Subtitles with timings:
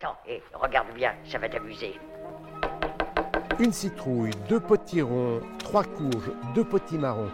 [0.00, 1.98] Attends, et regarde bien, ça va t'amuser.
[3.58, 7.32] Une citrouille, deux potirons, trois courges, deux potimarrons.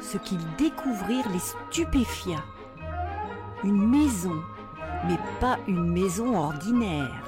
[0.00, 2.36] Ce qu'ils découvrirent les stupéfia.
[3.64, 4.40] Une maison,
[5.08, 7.24] mais pas une maison ordinaire.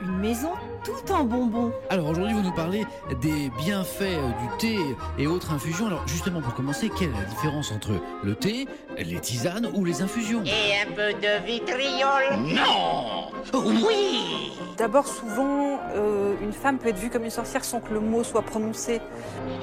[0.00, 0.54] Une maison
[0.84, 1.72] tout en bonbons.
[1.90, 2.84] Alors aujourd'hui, vous nous parlez
[3.20, 4.78] des bienfaits euh, du thé
[5.18, 5.86] et autres infusions.
[5.86, 7.92] Alors justement, pour commencer, quelle est la différence entre
[8.22, 8.66] le thé,
[8.98, 10.42] les tisanes ou les infusions?
[10.44, 17.10] Et un peu de vitriol Non Oui D'abord, souvent, euh, une femme peut être vue
[17.10, 19.00] comme une sorcière sans que le mot soit prononcé.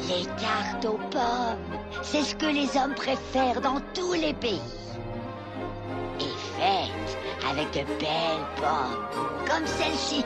[0.08, 1.58] Les cartes aux pommes,
[2.04, 4.62] c'est ce que les hommes préfèrent dans tous les pays.
[6.20, 6.24] Et
[6.58, 10.24] faites avec de belles pommes, comme celle-ci.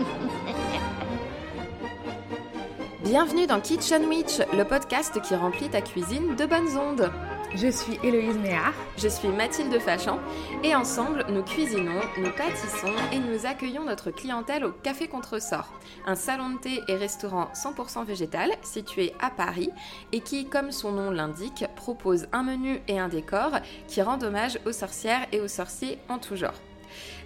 [3.04, 7.10] Bienvenue dans Kitchen Witch, le podcast qui remplit ta cuisine de bonnes ondes.
[7.54, 8.74] Je suis Héloïse Méard.
[8.96, 10.20] Je suis Mathilde Fachan
[10.62, 15.72] et ensemble nous cuisinons, nous pâtissons et nous accueillons notre clientèle au Café Contresort,
[16.06, 19.70] un salon de thé et restaurant 100% végétal situé à Paris
[20.12, 24.60] et qui, comme son nom l'indique, propose un menu et un décor qui rend hommage
[24.64, 26.54] aux sorcières et aux sorciers en tout genre.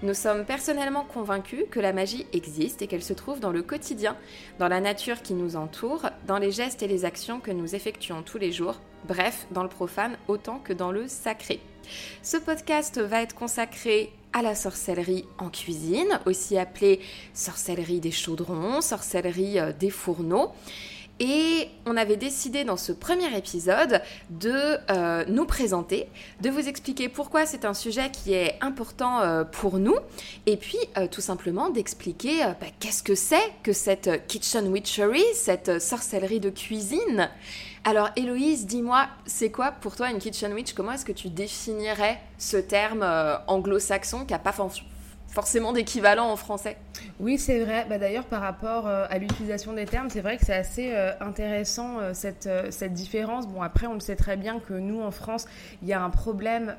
[0.04, 4.18] Nous sommes personnellement convaincus que la magie existe et qu'elle se trouve dans le quotidien,
[4.58, 8.22] dans la nature qui nous entoure, dans les gestes et les actions que nous effectuons
[8.22, 11.58] tous les jours, bref, dans le profane autant que dans le sacré.
[12.22, 17.00] Ce podcast va être consacré à la sorcellerie en cuisine, aussi appelée
[17.32, 20.52] sorcellerie des chaudrons, sorcellerie euh, des fourneaux.
[21.20, 26.08] Et on avait décidé dans ce premier épisode de euh, nous présenter,
[26.40, 29.96] de vous expliquer pourquoi c'est un sujet qui est important euh, pour nous,
[30.46, 35.80] et puis euh, tout simplement d'expliquer bah, qu'est-ce que c'est que cette kitchen witchery, cette
[35.80, 37.30] sorcellerie de cuisine.
[37.84, 40.72] Alors Héloïse, dis-moi, c'est quoi pour toi une kitchen witch?
[40.72, 43.06] Comment est-ce que tu définirais ce terme
[43.46, 44.52] anglo-saxon qui n'a pas
[45.34, 46.76] forcément d'équivalent en français.
[47.18, 47.86] Oui, c'est vrai.
[47.88, 51.10] Bah, D'ailleurs, par rapport euh, à l'utilisation des termes, c'est vrai que c'est assez euh,
[51.20, 53.48] intéressant euh, cette, cette différence.
[53.48, 55.46] Bon, après, on le sait très bien que nous, en France,
[55.82, 56.76] il y a un problème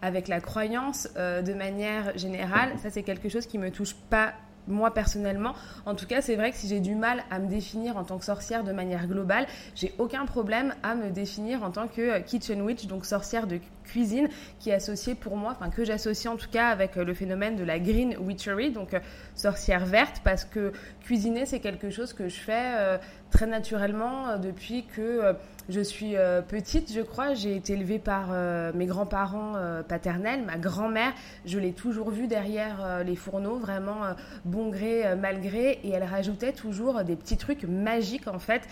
[0.00, 2.70] avec la croyance de manière générale.
[2.82, 4.32] Ça, c'est quelque chose qui me touche pas
[4.68, 5.54] moi personnellement.
[5.86, 8.18] En tout cas, c'est vrai que si j'ai du mal à me définir en tant
[8.18, 12.62] que sorcière de manière globale, j'ai aucun problème à me définir en tant que kitchen
[12.62, 14.28] witch, donc sorcière de cuisine,
[14.58, 17.64] qui est associée pour moi, enfin que j'associe en tout cas avec le phénomène de
[17.64, 19.00] la green witchery, donc euh,
[19.34, 22.98] sorcière verte, parce que cuisiner c'est quelque chose que je fais euh,
[23.30, 25.34] très naturellement euh, depuis que
[25.70, 27.34] je suis euh, petite, je crois.
[27.34, 31.12] J'ai été élevée par euh, mes grands-parents euh, paternels, ma grand-mère.
[31.44, 34.00] Je l'ai toujours vue derrière les fourneaux, vraiment
[34.44, 35.80] bon gré, mal gré.
[35.84, 38.62] Et elle rajoutait toujours des petits trucs magiques, en fait,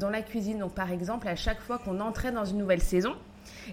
[0.00, 0.58] dans la cuisine.
[0.58, 3.14] Donc, par exemple, à chaque fois qu'on entrait dans une nouvelle saison,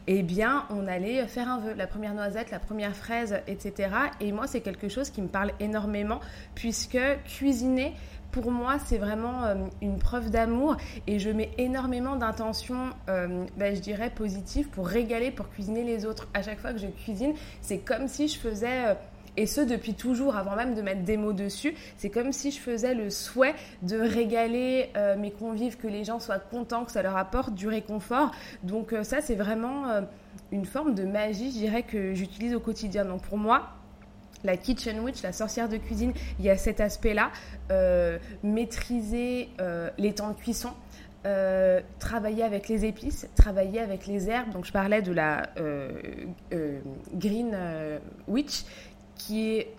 [0.08, 3.90] eh bien, on allait faire un vœu, la première noisette, la première fraise, etc.
[4.20, 6.20] Et moi, c'est quelque chose qui me parle énormément,
[6.56, 7.94] puisque cuisiner,
[8.34, 10.76] pour moi, c'est vraiment euh, une preuve d'amour
[11.08, 16.06] et je mets énormément d'intention, euh, bah, je dirais, positive pour régaler, pour cuisiner les
[16.06, 16.28] autres.
[16.34, 18.88] À chaque fois que je cuisine, c'est comme si je faisais...
[18.88, 18.96] Euh,
[19.36, 21.74] et ce depuis toujours, avant même de mettre des mots dessus.
[21.98, 26.38] C'est comme si je faisais le souhait de régaler mes convives, que les gens soient
[26.38, 28.30] contents, que ça leur apporte du réconfort.
[28.62, 29.86] Donc ça, c'est vraiment
[30.52, 33.06] une forme de magie, je dirais, que j'utilise au quotidien.
[33.06, 33.70] Donc pour moi,
[34.44, 37.32] la kitchen witch, la sorcière de cuisine, il y a cet aspect-là,
[37.72, 40.72] euh, maîtriser euh, les temps de cuisson.
[41.26, 44.52] Euh, travailler avec les épices, travailler avec les herbes.
[44.52, 45.44] Donc je parlais de la
[47.14, 47.58] green
[48.28, 48.66] witch
[49.16, 49.74] qui est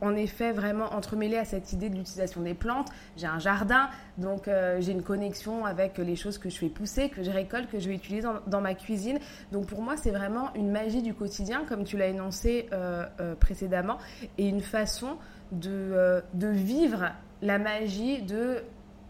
[0.00, 2.88] en effet vraiment entremêlé à cette idée de l'utilisation des plantes.
[3.16, 7.08] J'ai un jardin, donc euh, j'ai une connexion avec les choses que je fais pousser,
[7.08, 9.18] que je récolte, que je vais utiliser dans, ma cuisine.
[9.52, 13.34] Donc pour moi, c'est vraiment une magie du quotidien, comme tu l'as énoncé euh, euh,
[13.34, 13.98] précédemment,
[14.36, 15.16] et une façon
[15.52, 17.10] de, de vivre
[17.42, 18.62] la magie, de,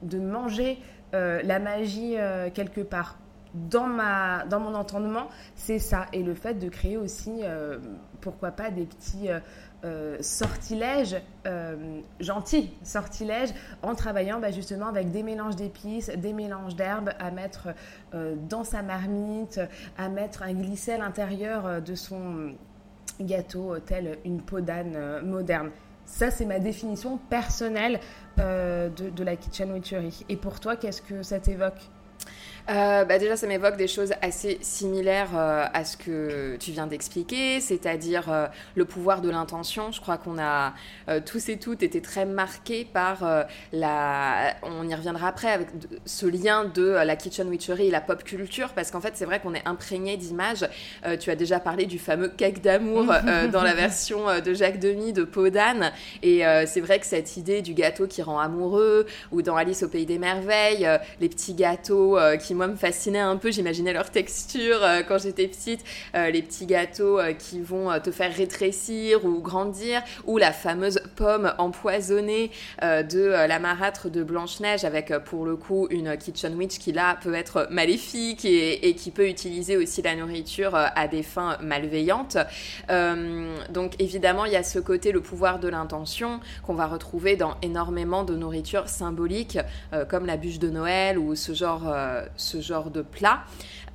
[0.02, 0.78] de manger
[1.12, 2.16] la magie
[2.54, 3.18] quelque part
[3.54, 6.06] dans, ma, dans mon entendement, c'est ça.
[6.12, 7.42] Et le fait de créer aussi,
[8.20, 9.28] pourquoi pas, des petits
[9.84, 13.50] euh, sortilèges euh, gentils, sortilèges
[13.82, 17.68] en travaillant bah, justement avec des mélanges d'épices, des mélanges d'herbes à mettre
[18.12, 19.60] euh, dans sa marmite,
[19.96, 22.54] à mettre, à glisser à l'intérieur de son
[23.20, 25.70] gâteau tel une peau d'âne moderne.
[26.04, 28.00] Ça, c'est ma définition personnelle
[28.36, 30.24] de, la kitchen witchery.
[30.28, 31.88] Et pour toi, qu'est-ce que ça t'évoque?
[32.70, 36.86] Euh, bah déjà, ça m'évoque des choses assez similaires euh, à ce que tu viens
[36.86, 39.90] d'expliquer, c'est-à-dire euh, le pouvoir de l'intention.
[39.90, 40.74] Je crois qu'on a
[41.24, 43.24] tous et toutes été très marqués par
[43.72, 44.54] la.
[44.62, 45.68] On y reviendra après avec
[46.04, 49.40] ce lien de la kitchen witchery et la pop culture, parce qu'en fait, c'est vrai
[49.40, 50.68] qu'on est imprégné d'images.
[51.20, 53.06] tu as déjà parlé du fameux cake d'amour
[53.52, 55.92] dans la version de Jacques Demy de Podane,
[56.22, 59.88] et c'est vrai que cette idée du gâteau qui rend amoureux, ou dans Alice au
[59.88, 60.88] pays des merveilles,
[61.20, 65.46] les petits gâteaux qui moi me fascinait un peu, j'imaginais leur texture euh, quand j'étais
[65.46, 65.84] petite,
[66.16, 71.00] euh, les petits gâteaux euh, qui vont te faire rétrécir ou grandir, ou la fameuse
[71.14, 72.50] pomme empoisonnée
[72.82, 77.34] de la marâtre de Blanche-Neige avec pour le coup une kitchen witch qui là peut
[77.34, 82.36] être maléfique et, qui peut utiliser aussi la nourriture à des fins malveillantes.
[82.88, 87.56] donc évidemment il y a ce côté, le pouvoir de l'intention qu'on va retrouver dans
[87.62, 89.58] énormément de nourriture symbolique
[90.08, 91.92] comme la bûche de Noël ou ce genre,
[92.48, 93.44] ce genre de plat.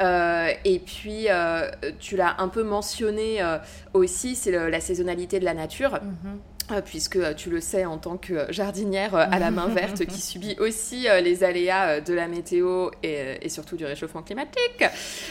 [0.02, 1.70] Euh, et puis, euh,
[2.00, 3.58] tu l'as un peu mentionné euh,
[3.94, 6.00] aussi, c'est la saisonnalité de la nature.
[6.02, 6.40] Mhm.
[6.86, 10.22] Puisque euh, tu le sais en tant que jardinière euh, à la main verte qui
[10.22, 14.84] subit aussi les aléas de la météo et, surtout du réchauffement climatique.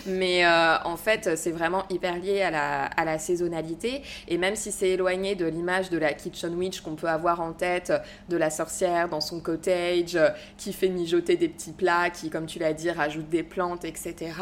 [0.07, 4.03] Mais en fait, c'est vraiment hyper lié à la, à la, saisonnalité.
[4.29, 7.53] Et même si c'est éloigné de l'image de la kitchen witch qu'on peut avoir en
[7.53, 7.93] tête,
[8.29, 10.19] de la sorcière dans son cottage,
[10.57, 14.33] qui fait mijoter des petits plats, qui, comme tu l'as dit, rajoute des plantes, etc.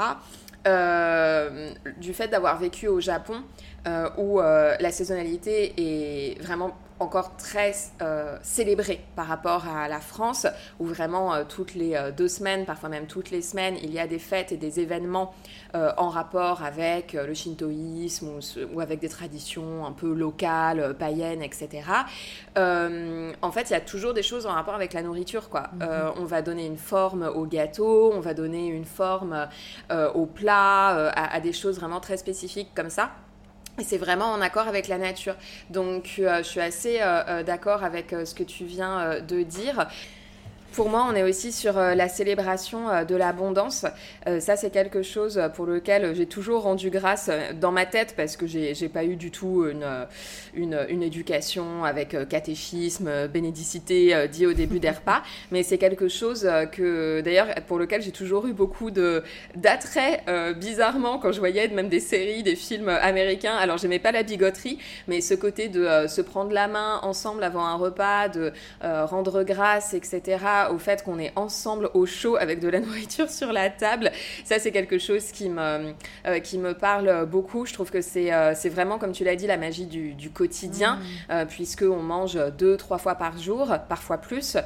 [0.64, 3.42] du fait d'avoir vécu au Japon,
[3.86, 7.72] euh, où euh, la saisonnalité est vraiment encore très
[8.02, 10.46] euh, célébrée par rapport à la France,
[10.78, 14.18] où vraiment toutes les deux semaines, parfois même toutes les semaines, il y a des
[14.18, 15.32] fêtes et des événements
[15.72, 18.28] en rapport avec le shintoïsme
[18.74, 21.84] ou, avec des traditions un peu locales, païennes, etc.
[22.56, 25.48] en fait, il y a toujours des choses en rapport avec la nourriture.
[25.48, 25.70] Quoi.
[25.78, 26.12] Mm-hmm.
[26.18, 29.48] on va donner une forme au gâteau, on va donner une forme
[29.90, 33.10] au plat, à, à des choses vraiment très spécifiques comme ça.
[33.80, 35.36] Et c'est vraiment en accord avec la nature.
[35.70, 39.88] Donc euh, je suis assez euh, euh, d'accord avec ce que tu viens de dire.
[40.72, 43.86] Pour moi, on est aussi sur euh, la célébration euh, de l'abondance.
[44.28, 47.28] Euh, ça, c'est quelque chose pour lequel j'ai toujours rendu grâce
[47.60, 50.06] dans ma tête parce que j'ai pas eu du tout une,
[50.54, 55.22] une, une éducation avec catéchisme, bénédicité dit au début des repas.
[55.50, 60.22] Mais c'est quelque chose que, d'ailleurs, pour lequel j'ai toujours eu beaucoup d'attrait,
[60.56, 63.56] bizarrement, quand je voyais même des séries, des films américains.
[63.56, 64.78] Alors, j'aimais pas la bigoterie,
[65.08, 68.52] mais ce côté de se prendre la main ensemble avant un repas, de
[68.82, 70.38] rendre grâce, etc
[70.68, 74.10] au fait qu'on est ensemble au chaud avec de la nourriture sur la table.
[74.44, 75.94] Ça, c'est quelque chose qui me,
[76.26, 77.66] euh, qui me parle beaucoup.
[77.66, 80.96] Je trouve que c'est euh, vraiment, comme tu l'as dit, la magie du, du quotidien,
[80.96, 81.32] mmh.
[81.32, 84.56] euh, puisqu'on mange deux, trois fois par jour, parfois plus,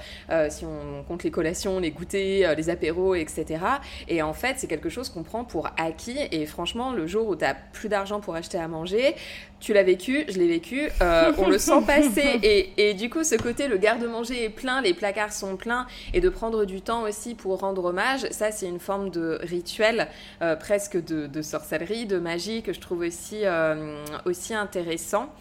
[0.48, 3.60] si on compte les collations, les goûters, les apéros, etc.
[4.08, 6.18] Et en fait, c'est quelque chose qu'on prend pour acquis.
[6.32, 9.14] Et franchement, le jour où tu n'as plus d'argent pour acheter à manger,
[9.60, 12.38] tu l'as vécu, je l'ai vécu, on le sent passer.
[12.42, 16.20] Et, et du coup, ce côté, le garde-manger est plein, les placards sont pleins, et
[16.20, 18.26] de prendre du temps aussi pour rendre hommage.
[18.30, 20.08] Ça, c'est une forme de rituel,
[20.42, 24.04] euh, presque de, sorcellerie, de magie que je trouve aussi, euh,
[24.50, 25.32] intéressant.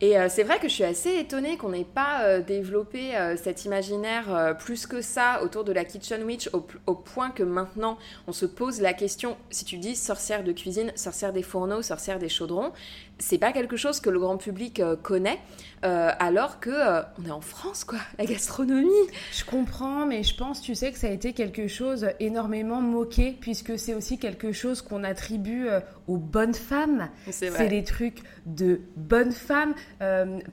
[0.00, 4.56] Et euh, c'est vrai que je suis assez étonnée qu'on n'ait pas développé cet imaginaire
[4.58, 7.96] plus que ça autour de la Kitchen Witch, au, au, point que maintenant
[8.26, 12.18] on se pose la question, si tu dis sorcière de cuisine, sorcière des fourneaux, sorcière
[12.18, 12.72] des chaudrons,
[13.18, 15.38] c'est pas quelque chose que le grand public euh, connaît,
[15.84, 18.90] euh, alors que euh, on est en France, quoi, la gastronomie.
[19.32, 23.36] Je comprends, mais je pense, tu sais, que ça a été quelque chose énormément moqué,
[23.40, 25.68] puisque c'est aussi quelque chose qu'on attribue
[26.08, 27.08] aux bonnes femmes.
[27.30, 29.74] C'est des trucs de bonnes femmes.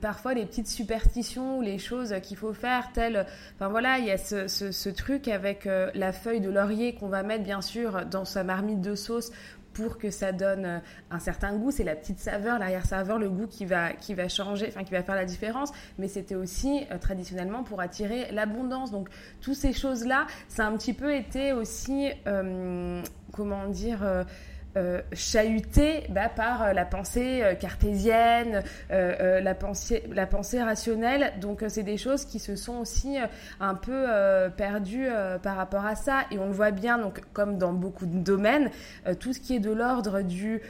[0.00, 3.26] parfois, les petites superstitions ou les choses qu'il faut faire, telles.
[3.56, 7.22] Enfin voilà, il y a ce, ce truc avec la feuille de laurier qu'on va
[7.22, 9.30] mettre, bien sûr, dans sa marmite de sauce
[9.72, 10.78] pour que ça donne euh,
[11.10, 11.70] un certain goût.
[11.70, 15.02] C'est la petite saveur, l'arrière-saveur, le goût qui va, qui va changer, enfin qui va
[15.02, 15.72] faire la différence.
[15.98, 18.90] Mais c'était aussi euh, traditionnellement pour attirer l'abondance.
[18.90, 19.08] Donc,
[19.40, 23.02] toutes ces choses-là, ça a un petit peu été aussi, euh,
[23.32, 24.24] comment dire,
[24.74, 31.34] euh, chahuté bah, par euh, la pensée euh, cartésienne, la, pensée, la pensée rationnelle.
[31.42, 33.18] Donc c'est des choses qui se sont aussi
[33.60, 34.06] un peu
[34.56, 35.08] perdues
[35.42, 36.20] par rapport à ça.
[36.30, 38.70] Et on le voit bien, donc, comme dans beaucoup de domaines,
[39.20, 40.60] tout ce qui est de l'ordre du,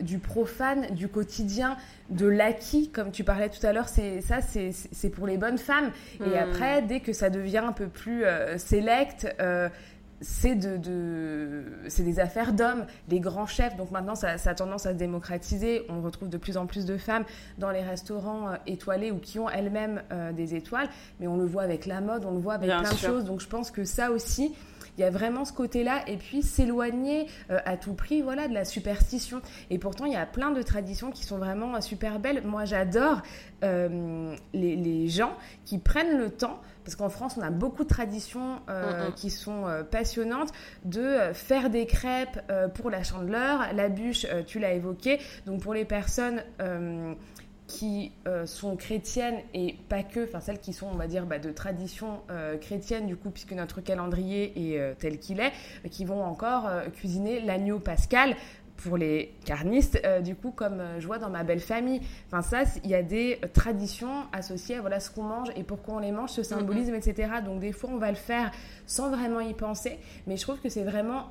[0.00, 1.76] du profane, du quotidien,
[2.10, 5.90] de l'acquis, comme tu parlais tout à l'heure, c'est ça, c'est pour les bonnes femmes.
[6.24, 6.42] Et hmm.
[6.42, 8.24] après, dès que ça devient un peu plus
[8.56, 9.26] sélect,
[10.22, 13.76] c'est de, c'est des affaires d'hommes, les grands chefs.
[13.76, 15.84] Donc maintenant, ça, a tendance à se démocratiser.
[15.88, 17.24] On retrouve de plus en plus de femmes
[17.58, 20.88] dans les restaurants euh, étoilés ou qui ont elles-mêmes euh, des étoiles.
[21.20, 23.24] Mais on le voit avec la mode, on le voit avec plein de choses.
[23.24, 24.54] Donc je pense que ça aussi,
[24.96, 26.02] il y a vraiment ce côté-là.
[26.06, 29.42] Et puis s'éloigner euh, à tout prix, voilà, de la superstition.
[29.70, 32.42] Et pourtant, il y a plein de traditions qui sont vraiment super belles.
[32.44, 33.22] Moi, j'adore
[33.62, 38.60] les, les gens qui prennent le temps parce qu'en France, on a beaucoup de traditions
[38.68, 40.50] euh, qui sont euh, passionnantes,
[40.84, 42.40] de euh, faire des crêpes
[42.74, 45.18] pour la chandeleur, la bûche, tu l'as évoqué.
[45.46, 46.42] Donc pour les personnes
[47.66, 48.12] qui
[48.44, 52.20] sont chrétiennes et pas que, enfin celles qui sont, on va dire, bah, de tradition
[52.60, 55.52] chrétienne du coup, puisque notre calendrier est tel qu'il est,
[55.90, 58.36] qui vont encore cuisiner l'agneau pascal
[58.76, 62.00] pour les carnistes, euh, du coup, comme euh, je vois dans ma belle famille.
[62.26, 65.94] Enfin, ça, il y a des traditions associées à voilà, ce qu'on mange et pourquoi
[65.94, 67.30] on les mange, ce symbolisme, etc.
[67.44, 68.50] Donc, des fois, on va le faire
[68.86, 71.28] sans vraiment y penser, mais je trouve que c'est vraiment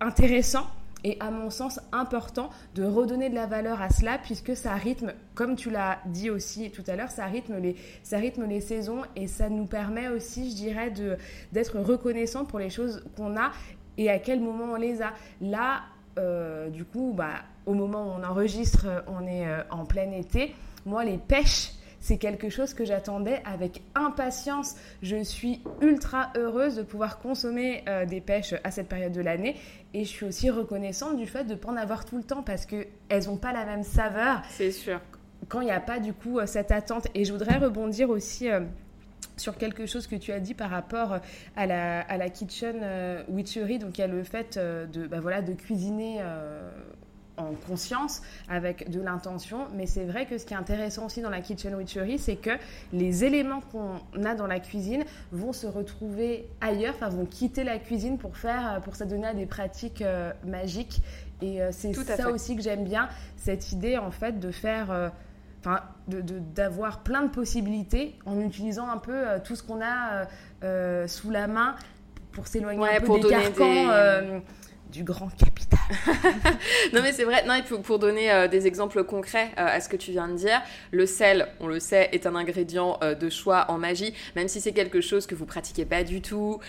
[0.00, 0.66] intéressant
[1.04, 5.12] et à mon sens important de redonner de la valeur à cela puisque ça rythme,
[5.34, 9.02] comme tu l'as dit aussi tout à l'heure, ça rythme les, ça rythme les saisons
[9.14, 10.92] et ça nous permet aussi, je dirais,
[11.52, 13.52] d'être reconnaissant pour les choses qu'on a
[13.96, 15.12] et à quel moment on les a.
[15.40, 15.82] Là,
[16.18, 20.54] euh, du coup, bah, au moment où on enregistre, on est euh, en plein été.
[20.84, 24.74] Moi, les pêches, c'est quelque chose que j'attendais avec impatience.
[25.02, 29.56] Je suis ultra heureuse de pouvoir consommer euh, des pêches à cette période de l'année.
[29.94, 32.42] Et je suis aussi reconnaissante du fait de ne pas en avoir tout le temps
[32.42, 34.42] parce qu'elles n'ont pas la même saveur.
[34.50, 35.00] C'est sûr.
[35.48, 37.06] Quand il n'y a pas du coup cette attente.
[37.14, 38.48] Et je voudrais rebondir aussi
[39.38, 41.18] sur quelque chose que tu as dit par rapport euh,
[41.56, 45.06] à la, à la kitchen euh, witchery, donc il y a le fait euh, de,
[45.06, 46.22] bah voilà, de cuisiner
[47.36, 49.68] en conscience, avec de l'intention.
[49.74, 52.50] Mais c'est vrai que ce qui est intéressant aussi dans la kitchen witchery, c'est que
[52.92, 57.78] les éléments qu'on a dans la cuisine vont se retrouver ailleurs, enfin vont quitter la
[57.78, 60.02] cuisine pour faire, pour s'adonner à des pratiques
[60.44, 61.00] magiques.
[61.40, 65.12] Et c'est ça aussi que j'aime bien, cette idée en fait de faire
[65.60, 70.24] enfin, d'avoir plein de possibilités en utilisant un peu euh, tout ce qu'on a euh,
[70.64, 71.74] euh, sous la main
[72.32, 74.40] pour s'éloigner un peu des carcans
[74.90, 75.78] du grand capital.
[76.92, 79.96] non mais c'est vrai, non, pour, donner euh, des exemples concrets euh, à ce que
[79.96, 83.66] tu viens de dire, le sel, on le sait, est un ingrédient euh, de choix
[83.68, 86.60] en magie, même si c'est quelque chose que vous pratiquez pas du tout,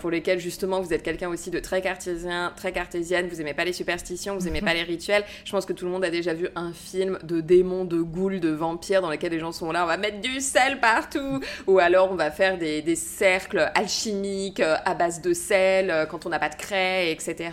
[0.00, 3.64] pour lesquels justement vous êtes quelqu'un aussi de très cartésien, très cartésienne, vous aimez pas
[3.64, 5.24] les superstitions, vous aimez pas les rituels.
[5.44, 8.40] Je pense que tout le monde a déjà vu un film de démons, de ghouls,
[8.40, 11.78] de vampires dans lequel les gens sont là, on va mettre du sel partout, ou
[11.78, 16.48] alors on va faire des cercles alchimiques à base de sel quand on n'a pas
[16.48, 17.50] de craie, etc.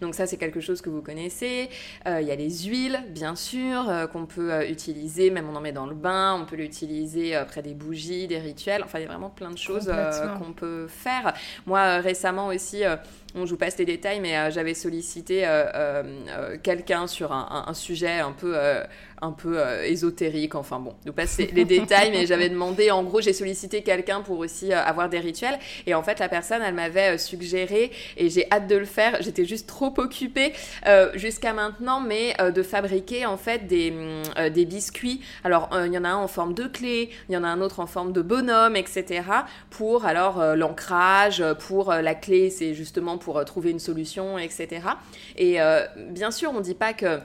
[0.00, 1.68] Donc ça, c'est quelque chose que vous connaissez.
[2.06, 5.56] Euh, il y a les huiles, bien sûr, euh, qu'on peut euh, utiliser, même on
[5.56, 8.82] en met dans le bain, on peut l'utiliser près des bougies, des rituels.
[8.84, 9.92] Enfin, il y a vraiment plein de choses
[10.38, 11.34] qu'on peut faire.
[11.66, 12.82] Moi, récemment aussi,
[13.34, 15.48] on joue pas les détails, mais j'avais sollicité
[16.62, 18.56] quelqu'un sur un, un, sujet un peu
[19.22, 20.54] un peu euh, ésotérique.
[20.56, 24.38] Enfin bon, nous passer les détails, mais j'avais demandé, en gros, j'ai sollicité quelqu'un pour
[24.40, 25.58] aussi euh, avoir des rituels.
[25.86, 29.16] Et en fait, la personne, elle m'avait euh, suggéré, et j'ai hâte de le faire,
[29.20, 30.52] j'étais juste trop occupée
[31.14, 35.20] jusqu'à maintenant, mais de fabriquer en fait des, mm, des biscuits.
[35.44, 37.60] Alors, il y en a un en forme de clé, il y en a un
[37.60, 39.22] autre en forme de bonhomme, etc.
[39.70, 44.82] Pour alors l'ancrage, pour la clé, c'est justement pour trouver une solution, etc.
[45.36, 45.58] Et
[46.10, 47.20] bien sûr, on dit pas que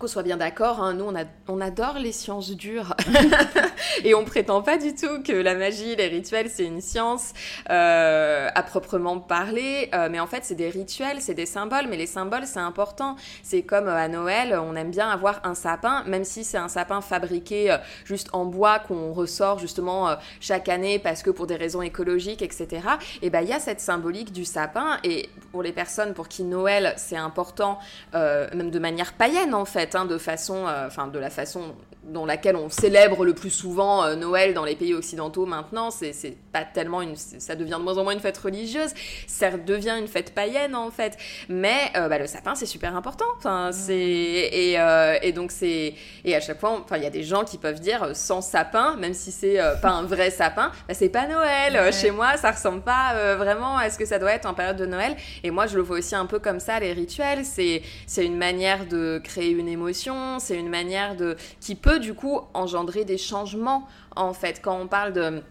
[0.00, 1.14] qu'on soit bien d'accord, hein, nous on,
[1.46, 2.96] on, adore les sciences dures
[4.04, 7.32] et on prétend pas du tout que la magie, les rituels, c'est une science
[7.70, 11.96] euh, à proprement parler, euh, mais en fait c'est des rituels, c'est des symboles, mais
[11.96, 13.16] les symboles c'est important.
[13.42, 16.68] C'est comme euh, à Noël, on aime bien avoir un sapin, même si c'est un
[16.68, 21.82] sapin fabriqué juste en bois qu'on ressort justement chaque année parce que pour des raisons
[21.82, 22.80] écologiques, etc.
[23.22, 26.42] Et ben il y a cette symbolique du sapin et pour les personnes pour qui
[26.42, 27.78] Noël c'est important,
[28.12, 31.74] même de manière païenne en fait Hein, de façon, enfin de la façon
[32.12, 36.36] dans laquelle on célèbre le plus souvent euh, Noël dans les pays occidentaux maintenant, c'est
[36.52, 38.90] pas tellement une, ça devient de moins en moins une fête religieuse,
[39.26, 41.16] ça devient une fête païenne en fait.
[41.48, 43.24] Mais euh, bah, le sapin c'est super important.
[43.36, 44.78] Enfin c'est et,
[45.22, 47.80] et, donc c'est et à chaque fois, enfin il y a des gens qui peuvent
[47.80, 51.92] dire sans sapin, même si c'est pas un vrai sapin, bah, c'est pas Noël.
[51.92, 54.86] Chez moi, ça ressemble pas vraiment à ce que ça doit être en période de
[54.86, 55.16] Noël.
[55.42, 57.44] Et moi, je le vois aussi un peu comme ça les rituels.
[57.44, 59.90] C'est c'est une manière de créer une émotion
[60.38, 64.60] c'est une manière de qui peut du coup engendrer des changements en fait.
[64.62, 65.42] Quand on parle de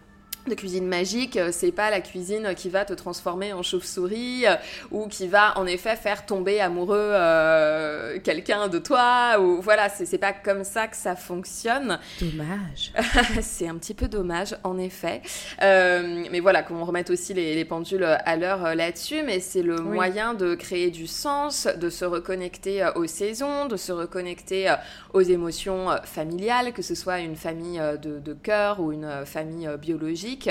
[0.48, 4.54] de cuisine magique, euh, c'est pas la cuisine qui va te transformer en chauve-souris euh,
[4.90, 10.18] ou qui va en effet faire tomber amoureux euh, quelqu'un de toi ou voilà, c'est
[10.18, 11.98] pas comme ça que ça fonctionne.
[12.20, 12.92] Dommage.
[13.42, 15.22] c'est un petit peu dommage en effet.
[15.60, 20.54] mais voilà, qu'on remette aussi les, pendules à l'heure là-dessus, mais c'est le moyen de
[20.54, 24.74] créer du sens, de se reconnecter aux saisons, de se reconnecter
[25.12, 30.29] aux émotions familiales, que ce soit une famille de, de cœur ou une famille biologique
[30.30, 30.50] magique.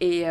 [0.00, 0.24] Et,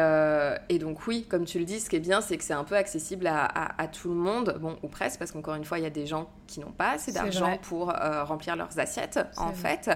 [0.70, 2.64] et, donc oui, comme tu le dis, ce qui est bien, c'est que c'est un
[2.64, 5.84] peu accessible à, à, tout le monde, bon, ou presque, parce qu'encore une fois, il
[5.84, 9.90] y a des gens qui n'ont pas assez d'argent pour remplir leurs assiettes, en fait.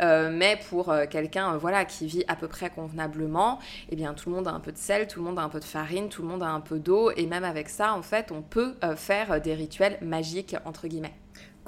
[0.00, 3.58] mais pour quelqu'un, voilà, qui vit à peu près convenablement,
[3.90, 5.48] eh bien, tout le monde a un peu de sel, tout le monde a un
[5.48, 8.02] peu de farine, tout le monde a un peu d'eau, et même avec ça, en
[8.02, 11.14] fait, on peut faire des rituels magiques, entre guillemets.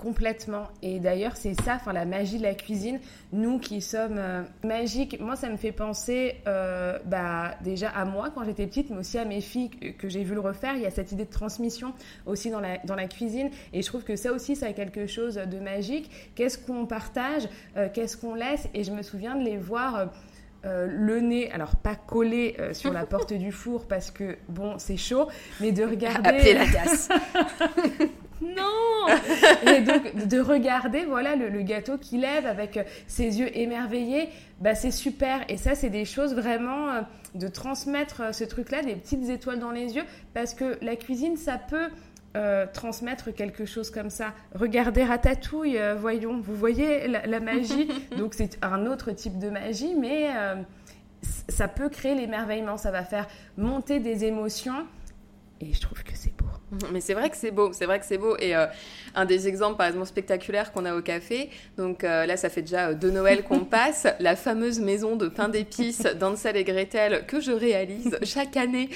[0.00, 0.68] Complètement.
[0.80, 3.00] Et d'ailleurs, c'est ça, enfin la magie de la cuisine.
[3.34, 8.30] Nous qui sommes euh, magiques, moi ça me fait penser euh, bah, déjà à moi
[8.34, 10.74] quand j'étais petite, mais aussi à mes filles que, j'ai vu le refaire.
[10.74, 11.92] Il y a cette idée de transmission
[12.24, 13.50] aussi dans la, dans la cuisine.
[13.74, 16.10] Et je trouve que ça aussi, ça a quelque chose de magique.
[16.34, 18.68] Qu'est-ce qu'on partage euh, Qu'est-ce qu'on laisse?
[18.72, 20.08] Et je me souviens de les voir.
[20.64, 25.28] le nez, alors pas collé sur la porte du four parce que bon, c'est chaud,
[25.60, 26.30] mais de regarder.
[26.30, 27.10] Appeler la casse.
[28.40, 28.70] non
[29.66, 34.28] Et donc de regarder voilà le, gâteau qui lève avec euh, ses yeux émerveillés,
[34.60, 35.44] bah c'est super.
[35.48, 37.00] Et ça c'est des choses vraiment euh,
[37.34, 40.04] de transmettre euh, ce truc-là, des petites étoiles dans les yeux,
[40.34, 41.88] parce que la cuisine ça peut
[42.72, 44.34] transmettre quelque chose comme ça.
[44.54, 47.88] Regardez Ratatouille, voyons, vous voyez la, magie.
[48.16, 50.28] Donc c'est un autre type de magie, mais
[51.48, 54.86] ça peut créer l'émerveillement, ça va faire monter des émotions.
[55.60, 56.59] Et je trouve que c'est beau.
[56.92, 58.36] Mais c'est vrai que c'est beau, c'est vrai que c'est beau.
[58.38, 58.66] Et euh,
[59.14, 62.62] un des exemples, par exemple, spectaculaires qu'on a au café, donc euh, là, ça fait
[62.62, 67.26] déjà euh, deux Noëls qu'on passe, la fameuse maison de pain d'épices d'Ansel et Gretel
[67.26, 68.88] que je réalise chaque année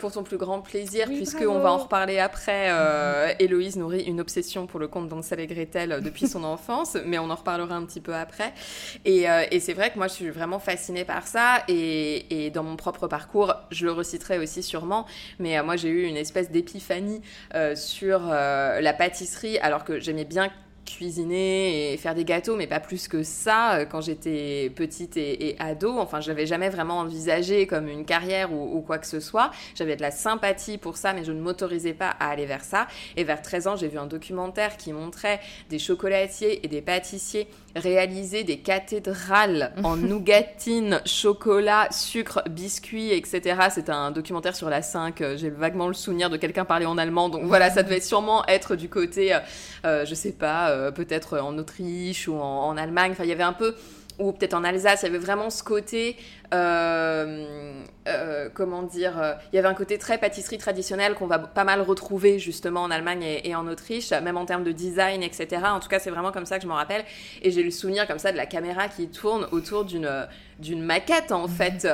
[0.00, 2.70] pour ton plus grand plaisir, puisque puisqu'on va en reparler après.
[3.38, 7.30] Héloïse nourrit une obsession pour le conte d'Ansel et Gretel depuis son enfance, mais on
[7.30, 8.52] en reparlera un petit peu après.
[9.04, 11.62] Et, et c'est vrai que moi, je suis vraiment fascinée par ça.
[11.68, 15.06] Et, et, dans mon propre parcours, je le reciterai aussi sûrement,
[15.38, 17.20] mais moi, j'ai eu une espèce d'épiphanie Fanny
[17.54, 20.50] euh, sur euh, la pâtisserie, alors que j'aimais bien
[20.86, 25.56] cuisiner et faire des gâteaux, mais pas plus que ça euh, quand j'étais petite et,
[25.58, 25.98] ado.
[25.98, 29.50] Enfin, je l'avais jamais vraiment envisagé comme une carrière ou, quoi que ce soit.
[29.74, 32.86] J'avais de la sympathie pour ça, mais je ne m'autorisais pas à aller vers ça.
[33.16, 37.48] Et vers 13 ans, j'ai vu un documentaire qui montrait des chocolatiers et des pâtissiers
[37.76, 43.68] réaliser des cathédrales en nougatine, chocolat, sucre, biscuits, etc.
[43.70, 45.20] C'est un documentaire sur la 5.
[45.20, 47.28] Euh, j'ai vaguement le souvenir de quelqu'un parler en allemand.
[47.28, 49.38] Donc voilà, ça devait sûrement être du côté, euh,
[49.84, 53.12] euh je sais pas, euh, peut-être en Autriche ou en, en Allemagne.
[53.12, 53.74] Enfin, il y avait un peu
[54.18, 56.16] ou peut-être en Alsace, il y avait vraiment ce côté,
[58.54, 61.80] comment dire, euh, il y avait un côté très pâtisserie traditionnelle qu'on va pas mal
[61.80, 65.62] retrouver justement en Allemagne et, en Autriche, même en termes de design, etc.
[65.66, 67.04] En tout cas, c'est vraiment comme ça que je m'en rappelle.
[67.42, 70.26] Et j'ai le souvenir comme ça de la caméra qui tourne autour d'une
[70.58, 71.86] d'une maquette en fait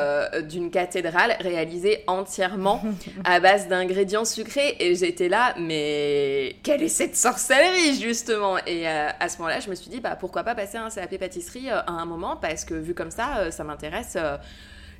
[0.48, 2.80] d'une cathédrale réalisée entièrement
[3.24, 8.58] à base d'ingrédients sucrés et j'étais là mais quelle est cette sorcellerie justement?
[8.66, 11.70] Et à ce moment-là je me suis dit bah pourquoi pas passer un CAP pâtisserie
[11.70, 12.36] à un moment?
[12.36, 14.16] Parce que vu comme ça ça m'intéresse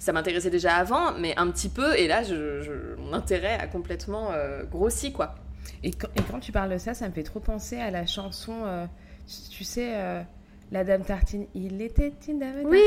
[0.02, 4.32] ça m'intéressait déjà avant, mais un petit peu, et là, je, mon intérêt a complètement
[4.32, 5.36] euh, grossi, quoi.
[5.84, 8.04] Et quand, et quand, tu parles de ça, ça me fait trop penser à la
[8.04, 8.84] chanson, euh,
[9.52, 10.20] tu, sais, euh,
[10.72, 11.46] La Dame Tartine.
[11.54, 12.80] Il était une Dame oui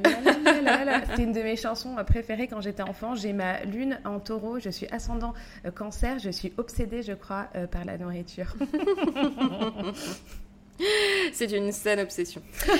[0.00, 1.04] Tartine.
[1.16, 3.16] C'est une de mes chansons préférées quand j'étais enfant.
[3.16, 5.34] J'ai ma lune en taureau, je suis ascendant
[5.74, 8.54] cancer, je suis obsédée, je crois, par la nourriture.
[11.32, 12.42] C'est une saine obsession.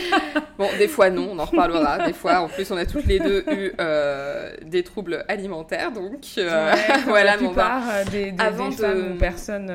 [0.56, 2.06] Bon, des fois non, on en reparlera.
[2.06, 6.24] Des fois, en plus, on a toutes les deux eu euh, des troubles alimentaires, donc
[6.38, 6.72] euh,
[7.06, 7.32] voilà.
[7.32, 9.72] La plupart euh, des, des, Avant des femmes ou personnes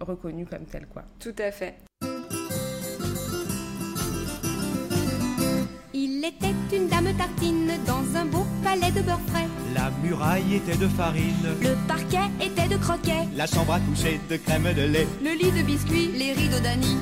[0.00, 1.04] reconnues comme telles, quoi.
[1.18, 1.76] Tout à fait.
[6.00, 9.48] Il était une dame tartine dans un beau palais de beurre frais.
[9.74, 11.34] La muraille était de farine.
[11.60, 13.26] Le parquet était de croquet.
[13.34, 15.08] La chambre à coucher de crème de lait.
[15.20, 16.98] Le lit de biscuits, les rideaux d'Annie.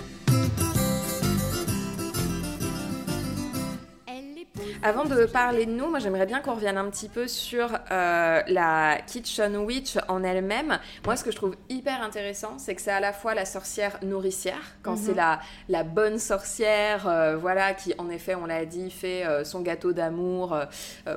[4.82, 8.42] Avant de parler de nous, moi j'aimerais bien qu'on revienne un petit peu sur euh,
[8.46, 10.78] la Kitchen Witch en elle-même.
[11.04, 13.98] Moi, ce que je trouve hyper intéressant, c'est que c'est à la fois la sorcière
[14.02, 15.16] nourricière, quand c'est mhm.
[15.16, 19.60] la, la bonne sorcière, euh, voilà, qui en effet, on l'a dit, fait euh, son
[19.60, 20.56] gâteau d'amour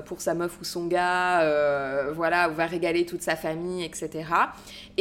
[0.06, 1.44] pour sa meuf ou son gars,
[2.14, 4.26] voilà, ou va régaler toute sa famille, etc.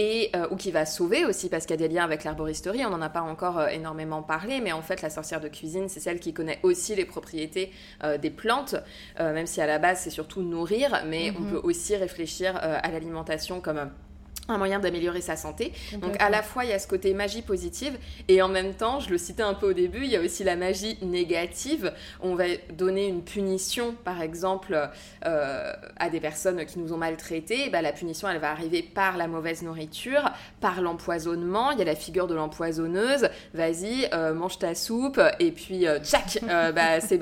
[0.00, 2.90] Et, ou qui va sauver aussi, parce qu'il y a des liens avec l'arboristerie, on
[2.90, 6.20] n'en a pas encore énormément parlé, mais en fait, la sorcière de cuisine, c'est celle
[6.20, 7.72] qui connaît aussi les propriétés
[8.20, 8.76] des plantes
[9.20, 11.50] euh, même si à la base c'est surtout nourrir, mais on mhm.
[11.52, 13.90] peut aussi réfléchir euh, à l'alimentation comme
[14.48, 15.72] un moyen d'améliorer sa santé.
[15.98, 19.00] Donc à la fois il y a ce côté magie positive et en même temps,
[19.00, 21.92] je le citais un peu au début, il y a aussi la magie négative.
[22.20, 24.88] On va donner une punition par exemple
[25.26, 27.70] euh, à des personnes qui nous ont maltraités.
[27.70, 30.30] Bah, la punition elle va arriver par la mauvaise nourriture,
[30.61, 31.70] par l'empoisonnement.
[31.72, 33.28] Il y a la figure de l'empoisonneuse.
[33.54, 37.18] Vas-y, euh, mange ta soupe et puis euh, tchac, euh, bah, c'est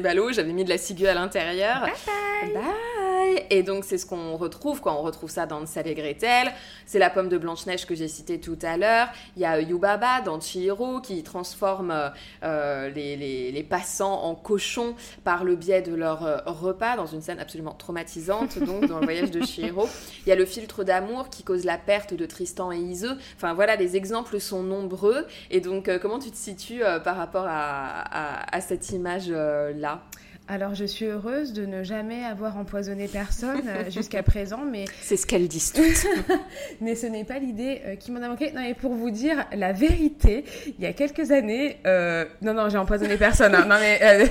[0.00, 1.80] ballot, j'avais mis de la ciguë à l'intérieur.
[1.80, 2.54] Bye bye.
[2.54, 3.03] Bye.
[3.50, 4.94] Et donc c'est ce qu'on retrouve quoi.
[4.94, 6.52] On retrouve ça dans et Gretel.
[6.86, 9.08] C'est la pomme de Blanche-Neige que j'ai citée tout à l'heure.
[9.36, 14.94] Il y a Yubaba dans Chihiro qui transforme euh, les, les- les passants en cochons
[15.24, 19.04] par le biais de leur euh, repas dans une scène absolument traumatisante donc dans le
[19.04, 19.88] voyage de Chihiro.
[20.26, 23.16] Il y a le filtre d'amour qui cause la perte de Tristan et Iseux.
[23.36, 25.26] Enfin voilà, les exemples sont nombreux.
[25.50, 29.72] Et donc euh, comment tu te situes par rapport à, à- à cette image euh,
[29.74, 30.00] là?
[30.46, 35.16] Alors, je suis heureuse de ne jamais avoir empoisonné personne euh, jusqu'à présent, mais, C'est
[35.16, 36.06] ce qu'elles disent toutes.
[36.82, 38.52] mais ce n'est pas l'idée euh, qui m'en a manqué.
[38.52, 42.68] Non, et pour vous dire la vérité, il y a quelques années, euh, non, non,
[42.68, 43.54] j'ai empoisonné personne.
[43.54, 43.64] hein.
[43.66, 44.26] non, mais euh,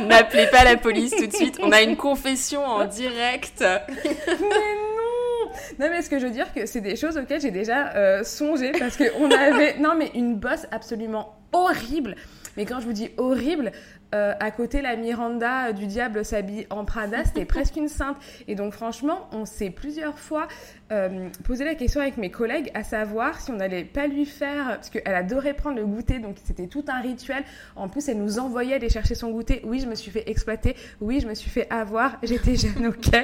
[0.06, 1.58] N'appelez pas la police tout de suite.
[1.62, 3.60] On a une confession en direct.
[3.60, 7.52] Mais non Non mais ce que je veux dire que c'est des choses auxquelles j'ai
[7.52, 12.16] déjà euh, songé parce qu'on avait non mais une bosse absolument horrible.
[12.56, 13.70] Mais quand je vous dis horrible,
[14.14, 18.16] euh, à côté la Miranda du diable s'habille en Prada, c'était presque une sainte.
[18.46, 20.48] Et donc franchement, on s'est plusieurs fois
[20.92, 24.66] euh, posé la question avec mes collègues à savoir si on n'allait pas lui faire
[24.76, 27.42] parce qu'elle adorait prendre le goûter, donc c'était tout un rituel.
[27.74, 29.60] En plus, elle nous envoyait aller chercher son goûter.
[29.64, 30.76] Oui, je me suis fait exploiter.
[31.00, 32.16] Oui, je me suis fait avoir.
[32.22, 33.12] J'étais jeune, ok.
[33.12, 33.20] Non,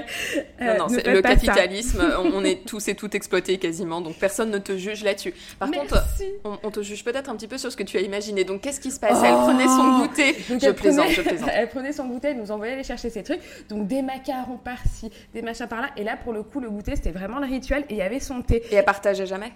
[0.61, 2.03] Euh, non, faites le capitalisme,
[2.35, 5.35] on est tous et toutes exploités quasiment, donc personne ne te juge là-dessus.
[5.59, 6.03] Par contre,
[6.44, 8.44] on, on te juge peut-être un petit peu sur ce que tu as imaginé.
[8.44, 10.33] Donc qu'est-ce qui se passait Elle prenait son Oh goûter.
[10.48, 11.51] Donc, Je plaisante, prenait- je plaisante.
[11.55, 13.40] Elle prenait son goûter, elle nous envoyait aller chercher ses trucs.
[13.68, 15.90] Donc des macarons par-ci, des machins par-là.
[15.96, 17.85] Et là, pour le coup, le goûter, c'était vraiment le rituel.
[17.88, 18.62] Et il y avait son thé.
[18.71, 19.53] Et elle partageait jamais?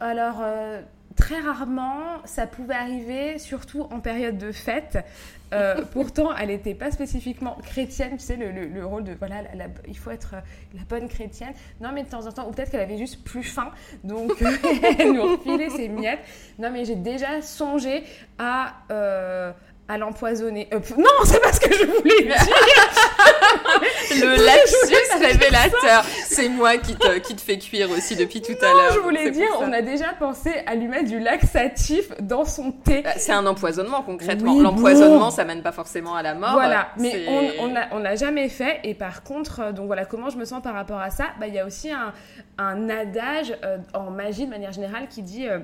[0.00, 0.80] Alors, euh,
[1.16, 4.98] très rarement, ça pouvait arriver, surtout en période de fête.
[5.52, 9.42] Euh, pourtant, elle n'était pas spécifiquement chrétienne, tu sais, le, le- le rôle de, voilà,
[9.42, 10.40] la- la- il faut être euh,
[10.76, 11.52] la bonne chrétienne.
[11.80, 13.70] Non, mais de temps en temps, ou peut-être qu'elle avait juste plus faim,
[14.04, 14.30] donc
[14.98, 16.20] elle nous refilait ses miettes.
[16.58, 18.04] Non, mais j'ai déjà songé
[18.38, 19.50] à, euh,
[19.88, 20.68] à l'empoisonner.
[20.72, 22.36] Euh, non, c'est pas ce que je voulais dire
[24.10, 26.04] Le lapsus révélateur.
[26.26, 28.92] C'est moi qui te, qui te fais cuire aussi depuis tout à l'heure.
[28.94, 33.02] Je voulais dire, on a déjà pensé à lui mettre du laxatif dans son thé.
[33.02, 34.56] Bah, C'est un empoisonnement concrètement.
[34.56, 35.30] Oui, L'empoisonnement, bon.
[35.30, 36.52] ça mène pas forcément à la mort.
[36.52, 38.80] Voilà, mais C'est- on on a- on n'a jamais fait.
[38.84, 41.26] Et par contre, euh, donc voilà, comment je me sens par rapport à ça?
[41.40, 42.12] Bah, Il y a aussi un,
[42.58, 45.58] un adage euh, en magie de manière générale qui dit euh,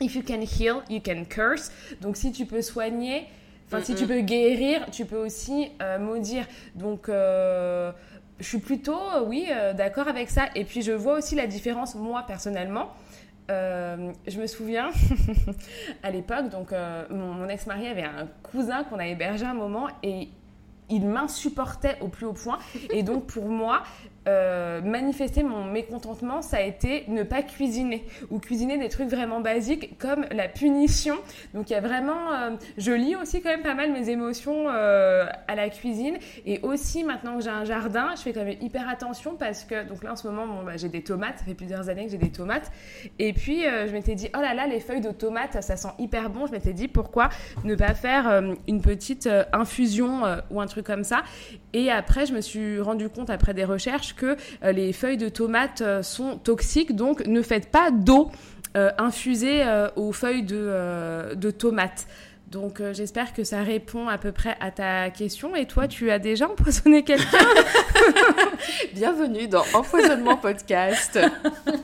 [0.00, 1.70] If you can heal, you can curse.
[2.00, 3.26] Donc si tu peux soigner,
[3.66, 6.46] enfin si tu peux guérir, tu peux aussi euh, maudire.
[6.74, 7.92] Donc euh,
[8.38, 10.46] je suis plutôt, euh, oui, euh, d'accord avec ça.
[10.54, 12.90] Et puis je vois aussi la différence, moi personnellement.
[13.48, 14.90] Je me souviens
[16.02, 16.72] à l'époque, donc
[17.10, 20.28] mon, mon ex-mari avait un cousin qu'on a hébergé un moment et
[20.88, 22.58] il m'insupportait au plus haut point.
[22.90, 23.82] Et donc pour moi,
[24.26, 28.04] euh, manifester mon mécontentement, ça a été ne pas cuisiner.
[28.30, 31.16] Ou cuisiner des trucs vraiment basiques comme la punition.
[31.54, 34.64] Donc il y a vraiment, euh, je lis aussi quand même pas mal mes émotions
[34.68, 36.18] euh, à la cuisine.
[36.44, 39.86] Et aussi maintenant que j'ai un jardin, je fais quand même hyper attention parce que
[39.88, 42.10] donc là en ce moment bon, bah, j'ai des tomates, ça fait plusieurs années que
[42.10, 42.70] j'ai des tomates.
[43.18, 46.30] Et puis je m'étais dit oh là là les feuilles de tomates ça sent hyper
[46.30, 47.28] bon, je m'étais dit pourquoi
[47.64, 51.22] ne pas faire une petite infusion ou un truc comme ça
[51.76, 55.28] et après je me suis rendu compte après des recherches que euh, les feuilles de
[55.28, 58.30] tomates euh, sont toxiques donc ne faites pas d'eau
[58.76, 59.62] euh, infusée
[59.96, 62.06] aux feuilles de, de tomates.
[62.50, 65.56] Donc euh, j'espère que ça répond à peu près à ta question.
[65.56, 67.38] Et toi, tu as déjà empoisonné quelqu'un?
[68.94, 71.18] Bienvenue dans Empoisonnement Podcast.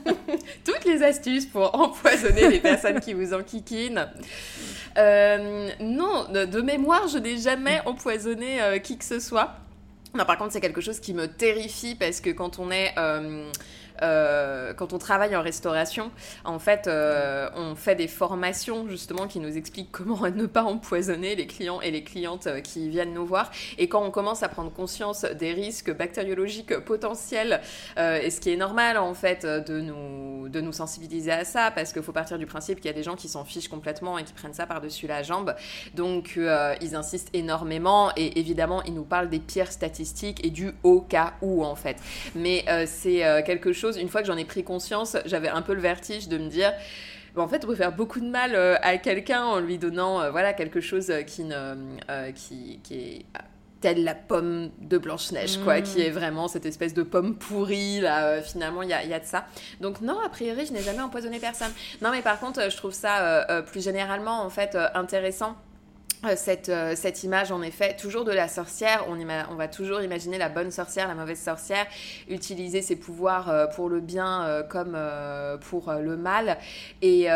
[0.64, 4.06] Toutes les astuces pour empoisonner les personnes qui vous enquiquinent.
[4.98, 9.56] Euh, non, de, de mémoire, je n'ai jamais empoisonné euh, qui que ce soit.
[10.14, 12.92] Non, par contre, c'est quelque chose qui me terrifie parce que quand on est.
[12.98, 13.50] euh,
[14.00, 16.10] euh, quand on travaille en restauration,
[16.44, 21.34] en fait, euh, on fait des formations justement qui nous expliquent comment ne pas empoisonner
[21.34, 23.50] les clients et les clientes euh, qui viennent nous voir.
[23.78, 27.60] Et quand on commence à prendre conscience des risques bactériologiques potentiels,
[27.96, 31.92] et ce qui est normal en fait de nous, de nous sensibiliser à ça, parce
[31.92, 34.24] qu'il faut partir du principe qu'il y a des gens qui s'en fichent complètement et
[34.24, 35.54] qui prennent ça par-dessus la jambe.
[35.94, 36.38] Donc
[36.80, 41.34] ils insistent énormément et évidemment ils nous parlent des pires statistiques et du au cas
[41.42, 41.96] où en fait.
[42.34, 45.80] Mais c'est quelque chose, une fois que j'en ai pris conscience, j'avais un peu le
[45.80, 46.72] vertige de me dire...
[47.34, 50.30] En fait, on peut faire beaucoup de mal euh, à quelqu'un en lui donnant euh,
[50.30, 51.74] voilà, quelque chose euh, qui, ne,
[52.34, 53.24] qui, qui est
[53.80, 55.82] telle la pomme de Blanche-Neige, quoi, Mm.
[55.82, 59.14] qui est vraiment cette espèce de pomme pourrie, là, euh, finalement, il y a, y
[59.14, 59.46] a de ça.
[59.80, 61.72] Donc non, a priori, je n'ai jamais empoisonné personne.
[62.02, 65.56] Non, mais par contre, je trouve ça euh, plus généralement, en fait, euh, intéressant.
[66.24, 69.68] Euh, Cette, euh, cette image, en effet, toujours de la sorcière, on, ima- on va
[69.68, 71.86] toujours imaginer la bonne sorcière, la mauvaise sorcière,
[72.28, 74.96] utiliser ses pouvoirs euh, pour le bien euh, comme
[75.60, 76.58] pour le mal.
[77.02, 77.28] Et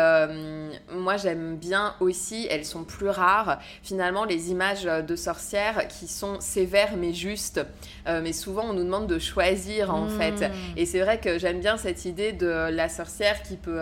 [0.93, 6.39] moi, j'aime bien aussi, elles sont plus rares, finalement, les images de sorcières qui sont
[6.39, 7.61] sévères mais justes.
[8.05, 10.49] Mais souvent, on nous demande de choisir, en fait.
[10.75, 13.81] Et c'est vrai que j'aime bien cette idée de la sorcière qui peut...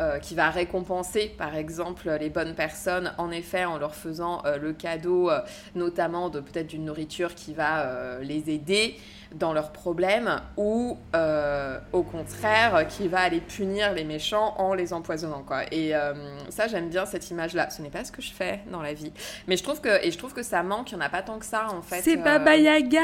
[0.00, 4.56] euh, qui va récompenser par exemple les bonnes personnes en effet en leur faisant euh,
[4.56, 5.40] le cadeau euh,
[5.74, 8.96] notamment de peut-être d'une nourriture qui va les aider
[9.34, 14.92] dans leurs problèmes ou euh, au contraire qui va aller punir les méchants en les
[14.92, 16.14] empoisonnant quoi et euh,
[16.48, 18.94] ça j'aime bien cette image là ce n'est pas ce que je fais dans la
[18.94, 19.12] vie
[19.46, 21.22] mais je trouve que et je trouve que ça manque il n'y en a pas
[21.22, 22.98] tant que ça en fait C'est euh, Baba Yaga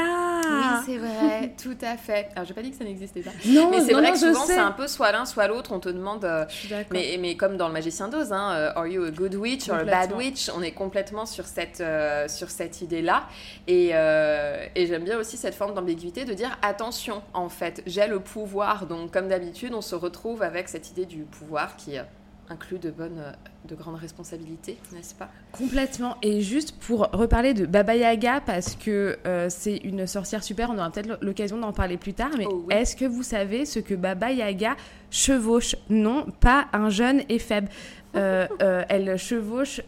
[0.47, 2.29] oui, c'est vrai, tout à fait.
[2.35, 3.31] Alors, j'ai pas dit que ça n'existait pas.
[3.47, 5.71] Non, mais c'est vrai non, que souvent, c'est un peu soit l'un, soit l'autre.
[5.73, 6.27] On te demande.
[6.49, 6.91] Je suis d'accord.
[6.91, 9.83] mais, mais comme dans le Magicien d'Oz, hein, Are you a good witch or a
[9.83, 10.49] bad witch?
[10.55, 11.83] On est complètement sur cette,
[12.27, 13.23] sur cette idée-là.
[13.67, 18.07] Et, euh, et j'aime bien aussi cette forme d'ambiguïté de dire attention, en fait, j'ai
[18.07, 18.85] le pouvoir.
[18.85, 22.03] Donc, comme d'habitude, on se retrouve avec cette idée du pouvoir qui euh,
[22.49, 23.31] inclut de bonnes, euh,
[23.67, 25.27] de grandes responsabilités, n'est-ce pas?
[25.51, 26.15] Complètement.
[26.21, 30.77] Et juste pour reparler de Baba Yaga, parce que euh, c'est une sorcière super, on
[30.77, 32.73] aura peut-être l'occasion d'en parler plus tard, mais Oh oui.
[32.75, 34.75] est-ce que vous savez ce que Baba Yaga
[35.09, 35.75] chevauche?
[35.89, 37.67] Non, pas un jeune et faible.
[38.15, 39.81] Euh, euh, elle chevauche,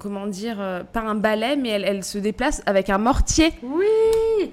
[0.00, 3.52] comment dire, pas un balai, mais elle, elle se déplace avec un mortier.
[3.62, 4.52] Oui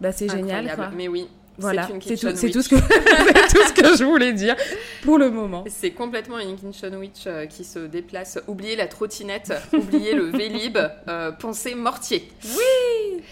[0.00, 0.90] Bah, c'est génial, quoi.
[0.94, 1.28] Mais oui,
[1.58, 2.58] Voilà, c'est tout, tout, witch.
[2.60, 2.76] ce que...
[2.76, 4.56] c'est tout ce que je voulais dire
[5.02, 5.64] pour le moment.
[5.68, 8.38] C'est complètement une Kitchen Witch euh, qui se déplace.
[8.48, 10.78] Oubliez la trottinette, oubliez le Vélib,
[11.08, 12.28] euh, pensez mortier.
[12.44, 13.22] Oui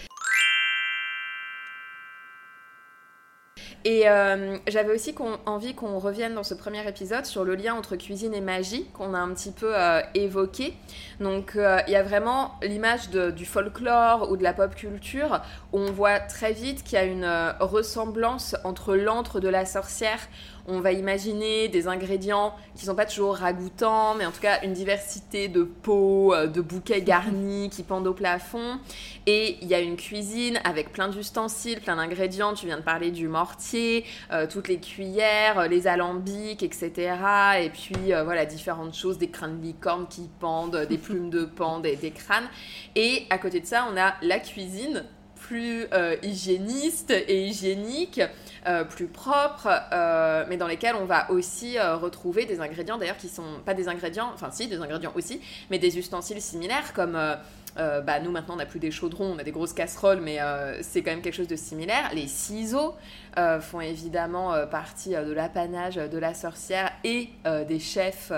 [3.85, 5.13] Et euh, j'avais aussi
[5.45, 9.13] envie qu'on revienne dans ce premier épisode sur le lien entre cuisine et magie qu'on
[9.13, 10.73] a un petit peu euh, évoqué.
[11.19, 15.41] Donc euh, il y a vraiment l'image du folklore ou de la pop culture
[15.73, 20.19] où on voit très vite qu'il y a une ressemblance entre l'antre de la sorcière.
[20.67, 24.73] On va imaginer des ingrédients qui sont pas toujours ragoûtants, mais en tout cas une
[24.73, 28.79] diversité de pots, euh, de bouquets garnis qui pendent au plafond.
[29.25, 32.53] Et il y a une cuisine avec plein d'ustensiles, plein d'ingrédients.
[32.53, 36.91] Tu viens de parler du mortier, euh, toutes les cuillères, euh, les alambics, etc.
[37.61, 41.45] Et puis euh, voilà, différentes choses, des crânes de licorne qui pendent, des plumes de
[41.45, 42.47] pan, des, des crânes.
[42.95, 45.05] Et à côté de ça, on a la cuisine
[45.53, 48.19] plus euh, hygiéniste et hygiénique,
[48.65, 53.17] euh, plus propre, euh, mais dans lesquels on va aussi euh, retrouver des ingrédients d'ailleurs
[53.17, 57.19] qui sont pas des ingrédients, enfin si des ingrédients aussi, mais des ustensiles similaires comme
[57.75, 60.39] bah, nous maintenant on n'a plus des chaudrons, on a des grosses casseroles, mais
[60.81, 62.09] c'est quand même quelque chose de similaire.
[62.15, 62.95] Les ciseaux
[63.37, 67.29] euh, font évidemment euh, partie euh, de l'apanage de la sorcière et
[67.67, 68.31] des chefs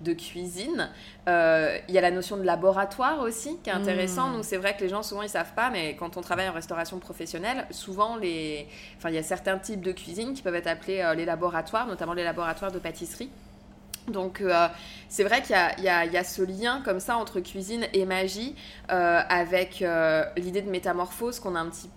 [0.00, 0.90] de cuisine.
[1.26, 4.28] Il y a la notion de laboratoire aussi qui est intéressant.
[4.28, 4.32] Mm.
[4.34, 6.52] Donc c'est vrai que les gens souvent ils savent pas, mais quand on travaille en
[6.52, 10.68] restauration professionnelle, souvent les, enfin il y a certains types de cuisine qui peuvent être
[10.68, 13.30] appelés les laboratoires, notamment les laboratoires de pâtisserie.
[14.08, 14.68] Donc euh,
[15.08, 18.54] c'est vrai qu'il y a, ce lien comme ça entre cuisine et magie
[18.92, 21.40] euh, avec euh, l'idée de métamorphose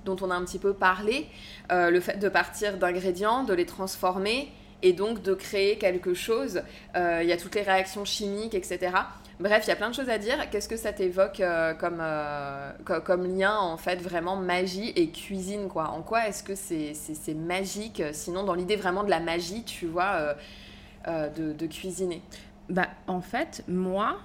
[0.06, 1.28] dont on a un petit peu parlé,
[1.70, 6.64] le fait de partir d'ingrédients, de les transformer et donc de créer quelque chose.
[6.96, 9.10] Il y a toutes les réactions chimiques, etc.
[9.40, 10.50] Bref, il y a plein de choses à dire.
[10.50, 11.42] Qu'est-ce que ça t'évoque
[11.80, 12.04] comme,
[12.86, 15.90] co- comme lien en fait vraiment magie et cuisine quoi?
[15.90, 18.02] En quoi est-ce que c'est magique?
[18.14, 20.36] Sinon dans l'idée vraiment de la magie, tu vois,
[21.10, 22.22] euh, de, cuisiner.
[22.70, 24.18] Bah, en fait, moi,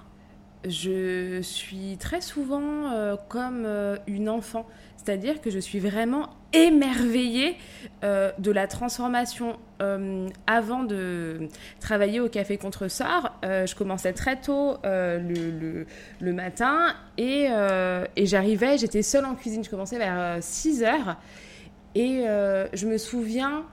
[0.67, 4.65] je suis très souvent euh, comme euh, une enfant.
[4.97, 7.57] C'est-à-dire que je suis vraiment émerveillée
[8.01, 9.57] de la transformation.
[10.47, 11.47] Avant de
[11.79, 15.85] travailler au Café Contresort, je commençais très tôt le,
[16.21, 17.49] matin et,
[18.15, 19.63] et j'arrivais, j'étais seule en cuisine.
[19.63, 21.17] Je commençais vers 6 heures
[21.93, 22.25] et
[22.73, 23.65] je me souviens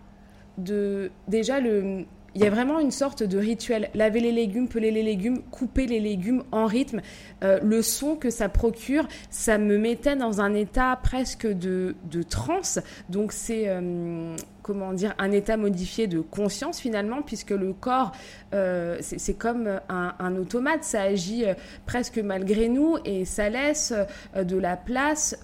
[0.58, 3.90] de déjà le il y a vraiment une sorte de rituel.
[3.94, 7.02] Laver les légumes, peler les légumes, couper les légumes en rythme.
[7.44, 12.22] Euh, le son que ça procure, ça me mettait dans un état presque de, de
[12.22, 12.80] transe.
[13.10, 18.12] Donc c'est, euh, comment dire, un état modifié de conscience finalement, puisque le corps,
[18.54, 20.84] euh, c'est comme un, automate.
[20.84, 21.44] Ça agit
[21.84, 23.92] presque malgré nous et ça laisse
[24.36, 25.36] de la place.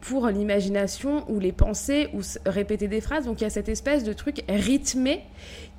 [0.00, 3.24] pour l'imagination ou les pensées ou répéter des phrases.
[3.24, 5.24] Donc il y a cette espèce de truc rythmé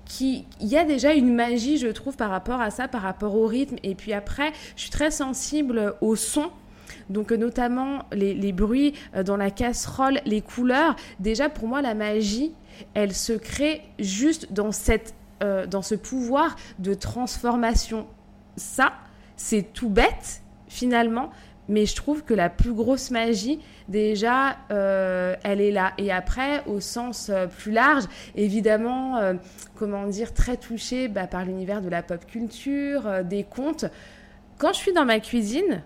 [0.10, 3.36] qui il y a déjà une magie je trouve par rapport à ça par rapport
[3.36, 6.52] au rythme et puis après je suis très sensible au son
[7.10, 8.94] Donc, notamment les, bruits
[9.26, 10.96] dans la casserole, les couleurs.
[11.20, 12.52] Déjà, pour moi, la magie,
[12.94, 18.08] elle se crée juste dans, cette, dans ce pouvoir de transformation.
[18.58, 18.94] Ça,
[19.38, 21.32] c'est tout bête, finalement,
[21.70, 25.94] mais je trouve que la plus grosse magie, déjà, euh, elle est là.
[26.00, 28.04] Et après, au sens euh, plus large,
[28.36, 29.36] évidemment, euh,
[29.76, 33.86] comment dire, très touchée bah, par l'univers de la pop culture, des contes.
[34.58, 35.84] Quand je suis dans ma cuisine,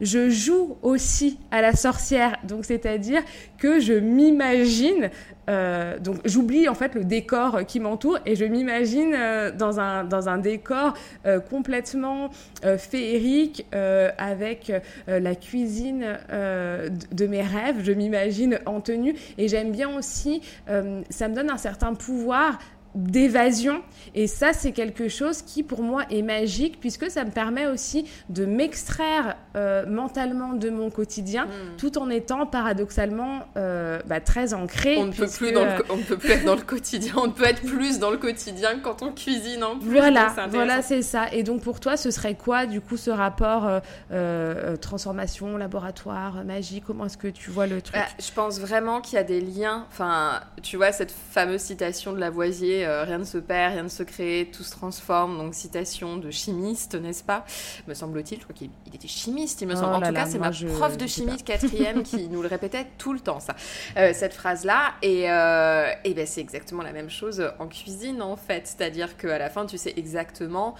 [0.00, 2.36] je joue aussi à la sorcière.
[2.44, 3.22] Donc, c'est-à-dire
[3.58, 5.10] que je m'imagine,
[5.48, 10.02] euh, donc j'oublie en fait le décor qui m'entoure et je m'imagine euh, dans, un,
[10.04, 12.30] dans un décor euh, complètement
[12.78, 14.72] féerique avec
[15.06, 17.82] la cuisine de mes rêves.
[17.82, 22.58] Je m'imagine en tenue et j'aime bien aussi, ça me donne un certain pouvoir
[22.96, 23.82] d'évasion.
[24.14, 28.08] Et ça, c'est quelque chose qui, pour moi, est magique, puisque ça me permet aussi
[28.30, 31.76] de m'extraire euh, mentalement de mon quotidien, hmm.
[31.76, 34.96] tout en étant paradoxalement euh, bah, très ancré.
[34.96, 37.44] On ne, peut plus dans le, on peut plus être dans le quotidien, on peut
[37.44, 39.90] être plus dans le quotidien quand on cuisine en plus.
[39.90, 41.26] Voilà, voilà, c'est ça.
[41.32, 43.68] Et donc, pour toi, ce serait quoi, du coup, ce rapport
[44.12, 46.80] euh, transformation, laboratoire, magie?
[46.80, 47.96] Comment est-ce que tu vois le truc?
[47.96, 49.86] Bah, Je pense vraiment qu'il y a des liens.
[49.90, 53.88] Enfin, tu vois, cette fameuse citation de Lavoisier euh, rien ne se perd, rien ne
[53.88, 55.36] se crée, tout se transforme.
[55.38, 57.44] Donc, citation de chimiste, n'est-ce pas?
[57.86, 59.92] Me semble-t-il, je crois qu'il était chimiste, il me semble.
[59.92, 62.86] Oh en tout cas, c'est ma prof de chimie de quatrième qui nous le répétait
[62.98, 63.54] tout le temps, ça.
[63.96, 64.94] Euh, cette phrase-là.
[65.02, 68.66] Et, euh, et ben, c'est exactement la même chose en cuisine, en fait.
[68.66, 70.74] C'est-à-dire qu'à la fin, tu sais exactement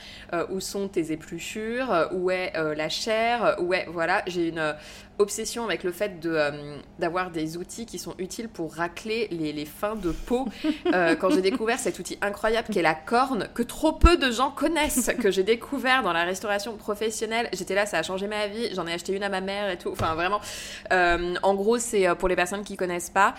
[0.51, 3.87] où sont tes épluchures, où est la chair, où est.
[3.89, 4.75] Voilà, j'ai une
[5.19, 9.53] obsession avec le fait de, euh, d'avoir des outils qui sont utiles pour racler les,
[9.53, 10.47] les fins de peau.
[10.93, 14.31] Euh, quand j'ai découvert cet outil incroyable qui est la corne, que trop peu de
[14.31, 18.47] gens connaissent, que j'ai découvert dans la restauration professionnelle, j'étais là, ça a changé ma
[18.47, 19.91] vie, j'en ai acheté une à ma mère et tout.
[19.91, 20.41] Enfin, vraiment,
[20.93, 23.35] euh, en gros, c'est pour les personnes qui connaissent pas.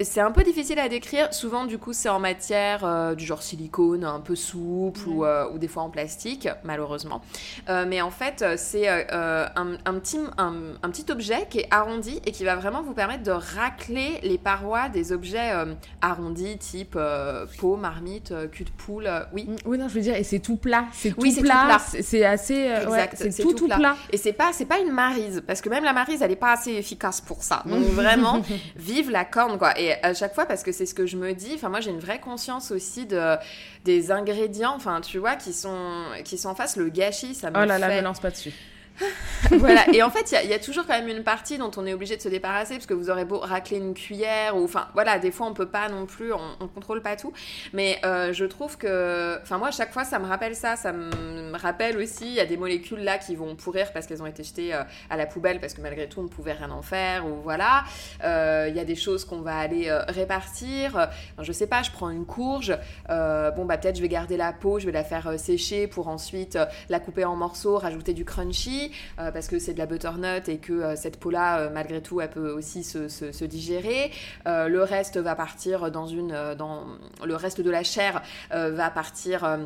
[0.00, 1.32] C'est un peu difficile à décrire.
[1.34, 5.68] Souvent, du coup, c'est en matière du genre silicone, un peu souple ou, ou, des
[5.68, 7.22] fois en plastique, malheureusement.
[7.68, 12.32] mais en fait, c'est un, un, petit, un, un petit objet qui est arrondi et
[12.32, 17.46] qui va vraiment vous permettre de racler les parois des objets euh, arrondis, type euh,
[17.58, 19.08] peau, marmite, euh, cul de poule.
[19.32, 19.46] oui.
[19.48, 20.86] Mm, oui, non, je veux dire, et c'est tout plat.
[20.92, 21.78] C'est tout, oui, plat.
[21.78, 22.54] C'est assez.
[22.54, 23.16] exact.
[23.16, 23.96] c'est tout, tout plat.
[24.12, 26.52] Et c'est pas, c'est pas une marise, parce que même la marise, elle est pas
[26.52, 27.62] assez efficace pour ça.
[27.66, 28.42] Donc vraiment,
[28.76, 29.78] vive la corne, quoi.
[29.78, 31.52] Et à chaque fois, parce que c'est ce que je me dis.
[31.54, 33.36] Enfin, moi, j'ai une vraie conscience aussi de
[33.84, 36.76] des ingrédients, enfin, tu vois, qui sont qui sont en face.
[36.76, 38.52] Le gâchis, ça me Oh là là, me lance pas dessus.
[39.50, 39.88] voilà.
[39.92, 42.16] Et en fait, il y, a toujours quand même une partie dont on est obligé
[42.16, 45.30] de se débarrasser parce que vous aurez beau racler une cuillère ou enfin voilà, des
[45.30, 47.32] fois on peut pas non plus, on, on contrôle pas tout.
[47.72, 50.92] Mais euh, je trouve que, enfin moi à chaque fois ça me rappelle ça, ça
[50.92, 54.26] me rappelle aussi il y a des molécules là qui vont pourrir parce qu'elles ont
[54.26, 56.82] été jetées euh, à la poubelle parce que malgré tout on ne pouvait rien en
[56.82, 57.84] faire ou voilà.
[58.22, 61.08] Euh, il y a des choses qu'on va aller répartir.
[61.40, 62.76] je sais pas, je prends une courge,
[63.08, 66.58] bon bah peut-être je vais garder la peau, je vais la faire sécher pour ensuite
[66.88, 68.83] la couper en morceaux, rajouter du crunchy.
[69.18, 72.20] Euh, parce que c'est de la butternut et que euh, cette peau-là, euh, malgré tout,
[72.20, 74.10] elle peut aussi se, digérer.
[74.46, 79.58] le reste va partir dans une, le reste de la chair va partir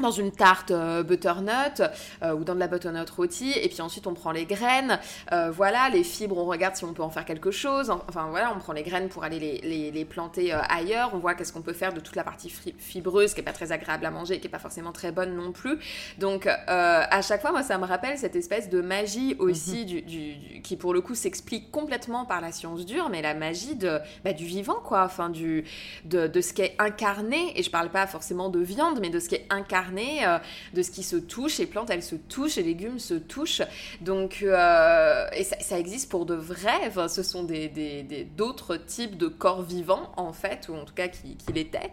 [0.00, 1.82] dans une tarte euh, butternut
[2.22, 4.98] euh, ou dans de la butternut rôtie et puis ensuite on prend les graines.
[5.32, 7.90] Euh, voilà les fibres on regarde si on peut en faire quelque chose.
[8.08, 11.10] Enfin voilà on prend les graines pour aller les, les, planter ailleurs.
[11.14, 13.72] On voit qu'est-ce qu'on peut faire de toute la partie fibreuse qui est pas très
[13.72, 15.78] agréable à manger et qui est pas forcément très bonne non plus.
[16.18, 19.86] Donc à chaque fois moi ça me rappelle cette espèce de magie aussi mhm.
[19.86, 23.76] du, du, qui pour le coup s'explique complètement par la science dure mais la magie
[23.76, 25.04] de bah, du vivant quoi.
[25.04, 25.64] Enfin du
[26.04, 29.18] de, de ce qui est incarné et je parle pas forcément de viande mais de
[29.18, 30.38] ce qui est incarné euh,
[30.74, 31.58] de ce qui se touche.
[31.58, 33.62] Les plantes, elles se touchent, les légumes se touchent.
[34.00, 36.80] Donc, euh, et ça, existe pour de vrai.
[36.86, 41.08] Enfin, ce sont des, d'autres types de corps vivants, en fait, ou en tout cas
[41.08, 41.90] qui, qui l'étaient.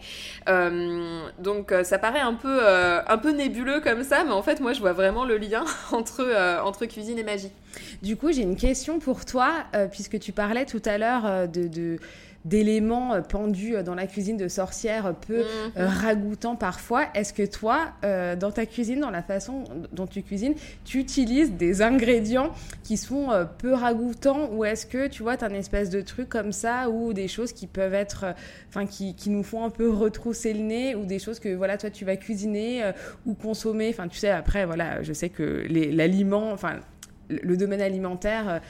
[0.50, 4.74] Euh, donc, ça paraît un peu, un peu nébuleux comme ça, mais en fait, moi,
[4.74, 7.52] je vois vraiment le lien entre, entre cuisine et magie.
[8.02, 11.98] Du coup, j'ai une question pour toi, puisque tu parlais tout à l'heure de
[12.48, 15.44] d'éléments euh, pendus euh, dans la cuisine de sorcière peu
[15.76, 17.06] ragoûtants parfois.
[17.14, 20.56] Est-ce que toi, dans ta cuisine, dans la façon dont tu cuisines,
[20.86, 22.52] tu utilises des ingrédients
[22.84, 26.30] qui sont peu ragoûtants ou est-ce que tu vois, tu as une espèce de truc
[26.30, 28.26] comme ça ou des choses qui peuvent être,
[28.70, 31.78] enfin, qui, qui, nous font un peu retrousser le nez ou des choses que, voilà,
[31.78, 32.92] toi, tu vas cuisiner
[33.26, 33.90] ou consommer?
[33.90, 36.80] Enfin, tu sais, après, voilà, je sais que l'aliment, enfin,
[37.30, 38.62] le domaine alimentaire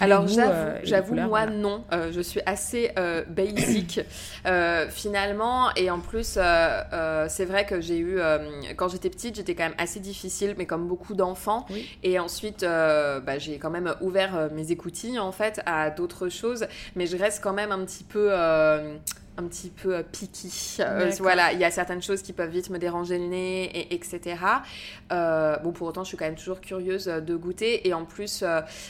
[0.00, 1.50] Alors j'avoue, euh, moi voilà.
[1.52, 4.00] non, Euh, je suis assez euh, basic
[4.46, 8.38] euh, finalement et en plus euh, euh, c'est vrai que j'ai eu euh,
[8.76, 11.88] quand j'étais petite j'étais quand même assez difficile mais comme beaucoup d'enfants Oui.
[12.02, 16.66] et ensuite euh, bah, j'ai quand même ouvert mes écoutilles en fait à d'autres choses
[16.94, 18.96] mais je reste quand même un petit peu euh,
[19.38, 20.76] un petit peu euh, picky.
[20.80, 23.94] Euh, voilà, il y a certaines choses qui peuvent vite me déranger le nez, et,
[23.94, 24.36] etc.
[25.10, 27.88] Euh, bon, pour autant, je suis quand même toujours curieuse euh, de goûter.
[27.88, 28.44] Et en plus,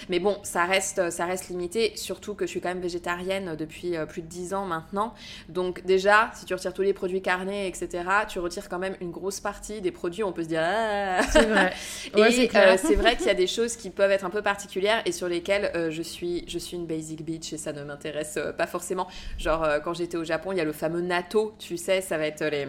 [0.08, 1.92] mais bon, ça reste, ça reste limité.
[1.96, 5.14] Surtout que je suis quand même végétarienne depuis plus de 10 ans maintenant.
[5.48, 9.10] Donc déjà, si tu retires tous les produits carnés, etc., tu retires quand même une
[9.10, 10.24] grosse partie des produits.
[10.24, 10.62] On peut se dire.
[10.64, 11.72] Ah C'est vrai.
[12.14, 12.48] Ouais, et
[12.78, 15.28] c'est vrai qu'il y a des choses qui peuvent être un peu particulières et sur
[15.28, 19.08] lesquelles je, suis, je suis une basic bitch et ça ne m'intéresse pas forcément.
[19.38, 22.26] Genre, quand j'étais au Japon, il y a le fameux natto, tu sais, ça va
[22.26, 22.66] être les.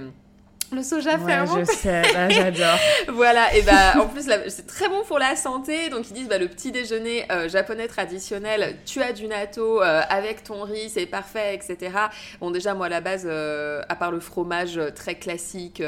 [0.74, 1.66] Le soja Ouais, fermenté.
[1.66, 2.78] je sais, bah, j'adore.
[3.14, 5.90] voilà, et bah en plus c'est très bon pour la santé.
[5.90, 10.02] Donc ils disent bah, le petit déjeuner euh, japonais traditionnel, tu as du natto euh,
[10.10, 11.92] avec ton riz, c'est parfait, etc.
[12.40, 15.82] Bon déjà moi à la base, euh, à part le fromage très classique,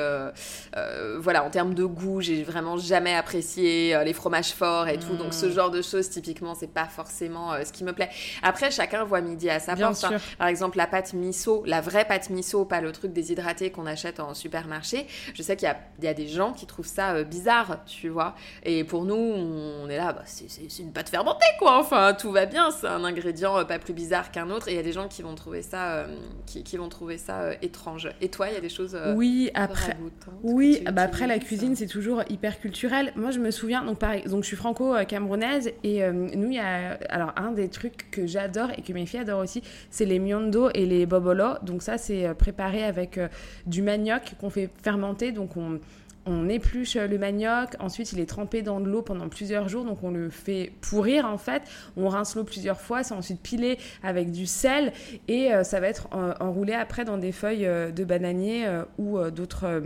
[1.19, 5.15] voilà en termes de goût, j'ai vraiment jamais apprécié les fromages forts et tout.
[5.15, 8.09] Donc ce genre de choses typiquement c'est pas forcément ce qui me plaît.
[8.43, 10.03] Après chacun voit midi à sa porte.
[10.03, 10.17] hein.
[10.37, 14.19] Par exemple, la pâte miso, la vraie pâte miso, pas le truc déshydraté qu'on achète
[14.19, 14.74] en supermarché.
[14.83, 17.83] Je sais qu'il y a, il y a des gens qui trouvent ça euh, bizarre,
[17.85, 18.35] tu vois.
[18.63, 21.79] Et pour nous, on est là, bah, c'est une pâte fermentée, quoi.
[21.79, 22.71] Enfin, tout va bien.
[22.71, 24.67] C'est un ingrédient euh, pas plus bizarre qu'un autre.
[24.67, 26.07] Et il y a des gens qui vont trouver ça, euh,
[26.45, 28.09] qui, qui vont trouver ça étrange.
[28.21, 28.97] Et toi, il y a des choses.
[29.15, 29.97] Oui, après,
[30.43, 33.11] oui, bah après la cuisine c'est toujours hyper culturel.
[33.15, 36.97] Moi je me souviens donc pareil, donc je suis franco-camerounaise et nous il y a
[37.09, 40.69] alors un des trucs que j'adore et que mes filles adorent aussi, c'est les miondo
[40.73, 41.53] et les bobolo.
[41.63, 43.19] Donc ça c'est préparé avec
[43.65, 45.79] du manioc qu'on fait fermenter donc on
[46.25, 49.85] on épluche euh, le manioc, ensuite il est trempé dans de l'eau pendant plusieurs jours,
[49.85, 51.63] donc on le fait pourrir en fait.
[51.97, 54.91] On rince l'eau plusieurs fois, c'est ensuite pilé avec du sel
[55.27, 59.81] et euh, ça va être euh, enroulé après dans des feuilles de bananier ou d'autres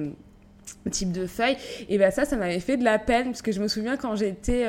[0.90, 1.58] types de feuilles.
[1.90, 4.16] Et ben ça, ça m'avait fait de la peine parce que je me souviens quand
[4.16, 4.66] j'étais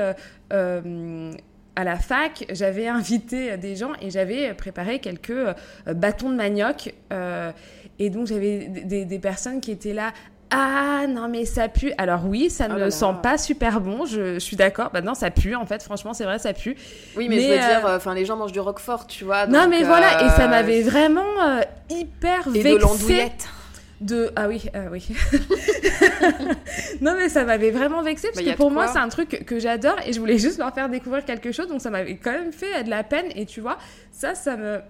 [0.51, 5.55] à la fac, j'avais invité des gens et j'avais préparé quelques
[5.87, 6.95] bâtons de manioc.
[8.01, 10.13] Et donc j'avais des- personnes qui étaient là.
[10.51, 11.93] Ah non mais ça pue.
[11.97, 12.91] Alors oui, ça Oh ne là là.
[12.91, 14.05] sent pas super bon.
[14.05, 14.91] Je, je suis d'accord.
[14.93, 15.81] Bah non, ça pue en fait.
[15.81, 16.75] Franchement, c'est vrai, ça pue.
[17.17, 19.47] Oui, mais, je veux euh, dire, enfin, les gens mangent du roquefort, tu vois.
[19.47, 20.25] non mais voilà.
[20.25, 23.49] Et ça euh, m'avait vraiment euh, hyper Et vexée de l'andouillette.
[24.01, 25.07] de ah oui ah oui
[27.01, 29.45] non mais ça m'avait vraiment vexée parce Bah, a que pour moi c'est un truc
[29.47, 32.33] que j'adore et je voulais juste leur faire découvrir quelque chose donc ça m'avait quand
[32.33, 33.77] même fait de la peine et tu vois
[34.11, 34.81] ça ça me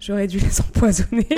[0.00, 1.28] J'aurais dû les empoisonner.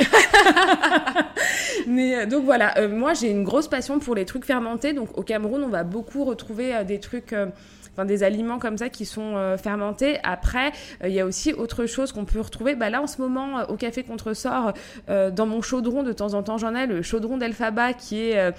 [1.86, 4.92] Mais euh, donc voilà, euh, moi j'ai une grosse passion pour les trucs fermentés.
[4.92, 7.34] Donc au Cameroun, on va beaucoup retrouver euh, des trucs,
[7.92, 10.18] enfin des aliments comme ça qui sont fermentés.
[10.22, 10.72] Après,
[11.04, 12.74] il y a aussi autre chose qu'on peut retrouver.
[12.74, 14.72] Bah là en ce moment, au Café Contresort,
[15.08, 18.52] dans mon chaudron, de temps en temps j'en ai, le chaudron d'Elphaba qui est...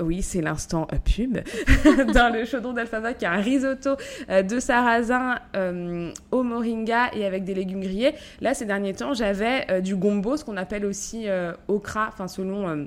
[0.00, 1.38] oui, c'est l'instant euh, pub.
[2.12, 3.90] Dans le chaudron d'Alphaba, qui a un risotto
[4.30, 8.14] euh, de sarrasin euh, au moringa et avec des légumes grillés.
[8.40, 11.26] Là, ces derniers temps, j'avais du gombo, ce qu'on appelle aussi
[11.68, 12.86] okra, enfin selon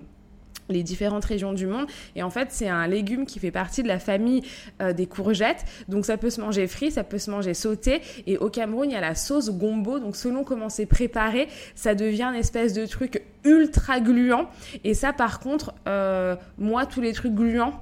[0.70, 1.88] les différentes régions du monde.
[2.16, 4.44] Et en fait, c'est un légume qui fait partie de la famille
[4.82, 5.66] euh, des courgettes.
[5.88, 8.02] Donc, ça peut se manger frit, ça peut se manger sauté.
[8.28, 10.00] Et au Cameroun, il y a la sauce gombo.
[10.00, 14.48] Donc, selon comment c'est préparé, ça devient une espèce de truc ultra gluant.
[14.84, 17.74] Et ça, par contre, euh, moi, tous les trucs gluants,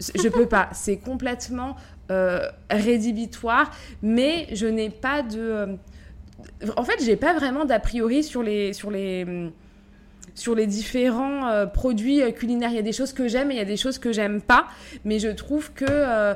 [0.00, 0.68] je peux pas.
[0.72, 1.76] C'est complètement
[2.10, 3.70] euh, rédhibitoire.
[4.02, 5.76] Mais je n'ai pas de...
[6.76, 8.72] En fait, j'ai pas vraiment d'a priori sur les...
[8.72, 9.52] Sur les hum,
[10.36, 12.70] sur les différents euh, produits euh, culinaires.
[12.70, 14.40] Il y a des choses que j'aime et il y a des choses que j'aime
[14.40, 14.66] pas,
[15.04, 16.34] mais je trouve que euh,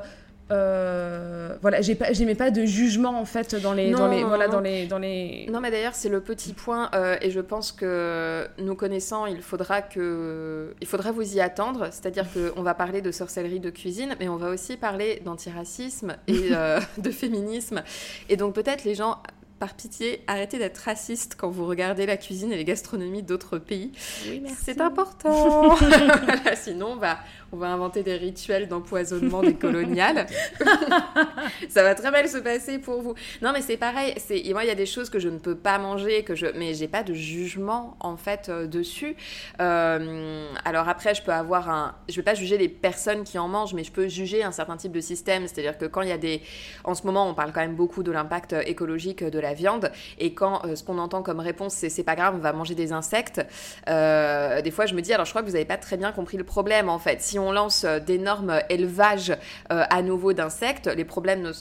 [0.50, 4.22] euh, voilà, j'ai pas, j'aimais pas de jugement en fait dans les, dans Non, les,
[4.22, 4.54] non, voilà, non.
[4.54, 5.46] dans les, dans les.
[5.50, 9.42] Non, mais d'ailleurs, c'est le petit point, euh, et je pense que nous connaissant, il
[9.42, 11.88] faudra que, il faudra vous y attendre.
[11.92, 16.48] C'est-à-dire qu'on va parler de sorcellerie de cuisine, mais on va aussi parler d'antiracisme et
[16.52, 17.82] euh, de féminisme.
[18.28, 19.18] Et donc peut-être les gens.
[19.60, 23.92] Par pitié, arrêtez d'être raciste quand vous regardez la cuisine et les gastronomies d'autres pays.
[24.26, 24.42] Oui.
[24.58, 25.76] C'est important.
[26.30, 27.18] Voilà, sinon, on va,
[27.52, 30.26] on va inventer des rituels d'empoisonnement des coloniales.
[31.68, 33.14] ça va très mal se passer pour vous.
[33.42, 34.14] Non, mais c'est pareil.
[34.16, 36.46] C'est moi, il y a des choses que je ne peux pas manger, que je,
[36.56, 39.14] mais j'ai pas de jugement en fait euh, dessus.
[39.60, 43.48] Euh, alors après, je peux avoir un, je vais pas juger les personnes qui en
[43.48, 45.46] mangent, mais je peux juger un certain type de système.
[45.46, 46.40] C'est-à-dire que quand il y a des,
[46.84, 49.90] en ce moment, on parle quand même beaucoup de l'impact écologique de la viande.
[50.18, 52.92] Et quand ce qu'on entend comme réponse, c'est c'est pas grave, on va manger des
[52.92, 53.40] insectes,
[53.86, 56.36] des fois je me dis, alors je crois que vous n'avez pas très bien compris
[56.36, 57.20] le problème en fait.
[57.20, 59.36] Si on lance d'énormes élevages
[59.68, 61.52] à nouveau d'insectes, les problèmes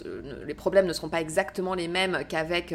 [0.46, 2.74] les problèmes ne seront pas exactement les mêmes qu'avec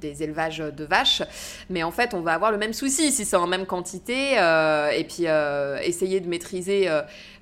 [0.00, 1.22] des élevages de vaches.
[1.70, 4.38] Mais en fait, on va avoir le même souci si c'est en même quantité.
[4.38, 6.88] Euh, et puis, euh, essayer de maîtriser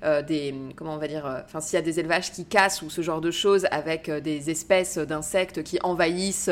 [0.03, 0.53] euh, des.
[0.75, 3.21] Comment on va dire Enfin, s'il y a des élevages qui cassent ou ce genre
[3.21, 6.49] de choses avec des espèces d'insectes qui envahissent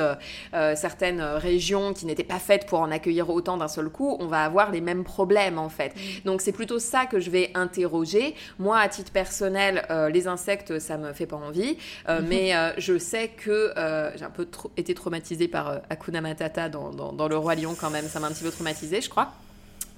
[0.75, 4.43] certaines régions qui n'étaient pas faites pour en accueillir autant d'un seul coup, on va
[4.43, 5.93] avoir les mêmes problèmes en fait.
[6.25, 8.35] Donc, c'est plutôt ça que je vais interroger.
[8.57, 11.77] Moi, à titre personnel, les insectes, ça me fait pas envie.
[12.07, 12.21] Mm-hmm.
[12.21, 13.73] Mais je sais que
[14.15, 14.47] j'ai un peu
[14.77, 18.31] été traumatisée par Hakuna Matata dans, dans, Le Roi Lion quand même, ça m'a un
[18.31, 19.33] petit peu traumatisé, je crois.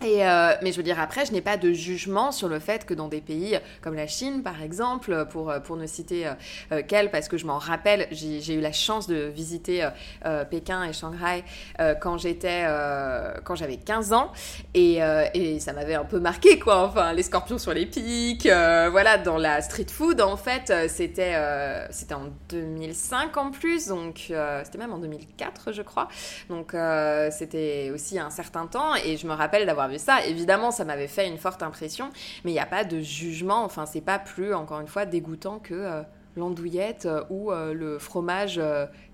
[0.03, 2.85] Et euh, mais je veux dire, après, je n'ai pas de jugement sur le fait
[2.85, 6.33] que dans des pays comme la Chine, par exemple, pour, pour ne citer euh,
[6.71, 9.87] euh qu'elle, parce que je m'en rappelle, j'ai eu la chance de visiter
[10.25, 11.43] euh, Pékin et Shanghai
[11.99, 12.65] quand j'étais,
[13.43, 14.31] quand j'avais 15 ans,
[14.73, 14.99] et,
[15.33, 16.83] et ça m'avait un peu marqué, quoi.
[16.85, 21.35] Enfin, les scorpions sur les pics, voilà, dans la street food, en fait, c'était
[21.89, 24.31] c'était en 2005 en plus, donc
[24.63, 26.07] c'était même en 2004, je crois.
[26.49, 26.75] Donc
[27.31, 30.25] c'était aussi un certain temps, et je me rappelle d'avoir ça.
[30.25, 32.09] Évidemment, ça m'avait fait une forte impression,
[32.43, 33.63] mais il n'y a pas de jugement.
[33.63, 36.01] Enfin, c'est pas plus, encore une fois, dégoûtant que euh,
[36.35, 38.59] l'andouillette euh, ou euh, le fromage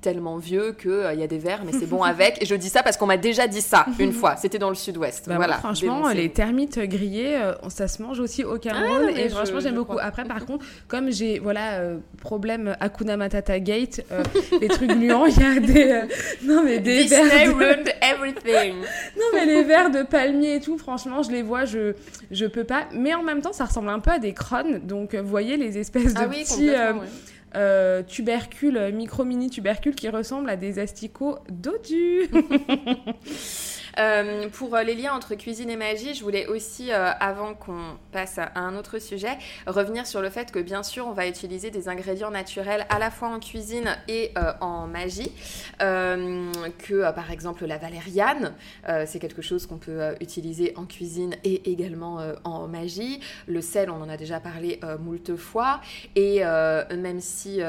[0.08, 2.42] tellement vieux qu'il il euh, y a des verres, mais c'est bon avec.
[2.42, 4.38] Et je dis ça parce qu'on m'a déjà dit ça une fois.
[4.38, 5.28] C'était dans le sud-ouest.
[5.28, 5.56] Bah, voilà.
[5.58, 9.10] franchement, les termites grillés, euh, ça se mange aussi au Cameroun.
[9.10, 9.98] Ah, et franchement, j'aime beaucoup.
[10.00, 14.02] Après, par contre, comme j'ai, voilà, euh, problème Akuna Matata Gate,
[14.62, 16.02] les trucs gluants, il y a des.
[16.46, 17.58] non, mais des verres.
[17.58, 17.92] De...
[18.02, 18.76] everything.
[19.18, 21.96] non, mais les verres de palmier et tout, franchement, je les vois, je,
[22.32, 22.86] je peux pas.
[22.94, 24.80] Mais en même temps, ça ressemble un peu à des crânes.
[24.80, 26.70] Donc, vous voyez les espèces de ah petits.
[27.56, 32.30] Euh, tubercules, micro-mini tubercules qui ressemblent à des asticots dodus.
[34.00, 37.98] Euh, pour euh, les liens entre cuisine et magie, je voulais aussi, euh, avant qu'on
[38.12, 41.72] passe à un autre sujet, revenir sur le fait que bien sûr, on va utiliser
[41.72, 45.32] des ingrédients naturels à la fois en cuisine et en magie.
[45.80, 48.54] que par exemple la valériane,
[49.06, 53.20] c'est quelque chose qu'on peut utiliser en cuisine et également en magie.
[53.48, 55.82] Le sel, on en a déjà parlé moult fois.
[56.16, 56.42] Et
[56.96, 57.60] même si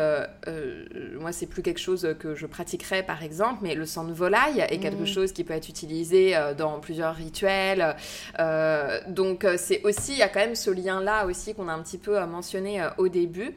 [1.18, 4.64] moi, c'est plus quelque chose que je pratiquerais par exemple, mais le sang de volaille
[4.68, 5.06] est quelque mmh.
[5.06, 7.96] chose qui peut être utilisé euh, dans plusieurs rituels.
[8.38, 11.72] Euh, donc euh, c'est aussi, il y a quand même ce lien-là aussi qu'on a
[11.72, 13.54] un petit peu mentionné au début.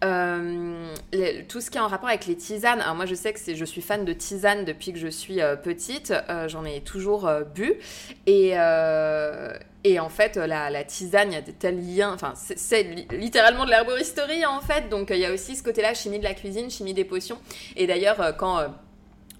[0.00, 2.80] tout ce qui est en rapport avec les tisanes.
[2.80, 6.12] Alors moi, je sais que je suis fan de tisanes depuis que je suis petite.
[6.48, 7.74] J'en ai toujours bu.
[8.26, 8.54] Et,
[9.84, 12.12] et en fait, la, tisane, il y a de tels liens.
[12.12, 12.82] Enfin, c'est
[13.12, 14.88] littéralement de l'herboristerie en fait.
[14.88, 17.38] Donc il y a aussi ce côté-là, chimie de la cuisine, chimie des potions.
[17.76, 18.60] Et d'ailleurs, quand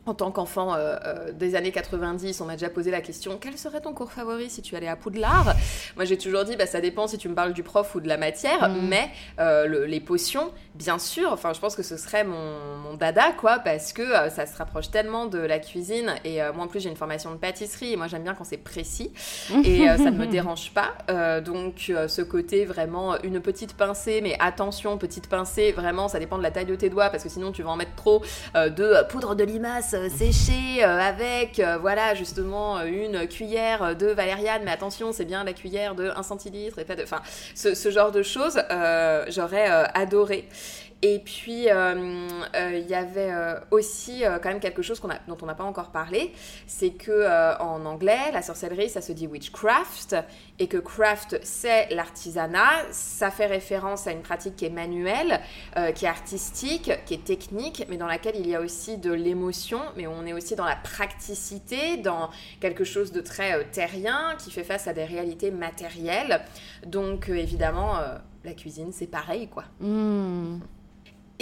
[0.04, 3.56] en tant qu'enfant euh, euh, des années 90, on m'a déjà posé la question quel
[3.56, 5.54] serait ton cours favori si tu allais à Poudlard?
[5.96, 8.08] Moi, j'ai toujours dit bah, ça dépend si tu me parles du prof ou de
[8.08, 8.88] la matière, mm.
[8.88, 11.32] mais euh, les potions, bien sûr.
[11.32, 15.26] Enfin, je pense que ce serait mon, dada, quoi, parce que ça se rapproche tellement
[15.26, 16.14] de la cuisine.
[16.24, 18.58] Et moi, en plus, j'ai une formation de pâtisserie et moi, j'aime bien quand c'est
[18.58, 19.12] précis
[19.64, 21.40] et ça ne me dérange pas.
[21.40, 26.42] donc, ce côté vraiment une petite pincée, mais attention, petite pincée, vraiment, ça dépend de
[26.42, 28.22] la taille de tes doigts parce que sinon, tu vas en mettre trop
[28.54, 34.62] de poudre de limace euh, séchée euh, avec, euh, voilà, justement, une cuillère de valériane,
[34.64, 37.02] mais attention, c'est bien la cuillère de 1 centilitre et pas de.
[37.02, 37.22] Enfin,
[37.54, 38.62] ce, genre de choses,
[39.28, 40.48] j'aurais adoré.
[41.04, 45.46] Et puis, euh, euh, il y avait euh, aussi quand même quelque chose dont on
[45.46, 46.32] n'a pas encore parlé,
[46.68, 50.14] c'est que en anglais, la sorcellerie, ça se dit witchcraft,
[50.60, 52.92] et que craft, c'est l'artisanat.
[52.92, 55.40] Ça fait référence à une pratique qui est manuelle,
[55.96, 59.80] qui est artistique, qui est technique, mais dans laquelle il y a aussi de l'émotion,
[59.96, 62.30] mais on est aussi dans la praticité, dans
[62.60, 66.42] quelque chose de très terrien, qui fait face à des réalités matérielles.
[66.86, 67.98] Donc, évidemment,
[68.44, 69.64] la cuisine, c'est pareil, quoi.
[69.80, 70.60] Mmh.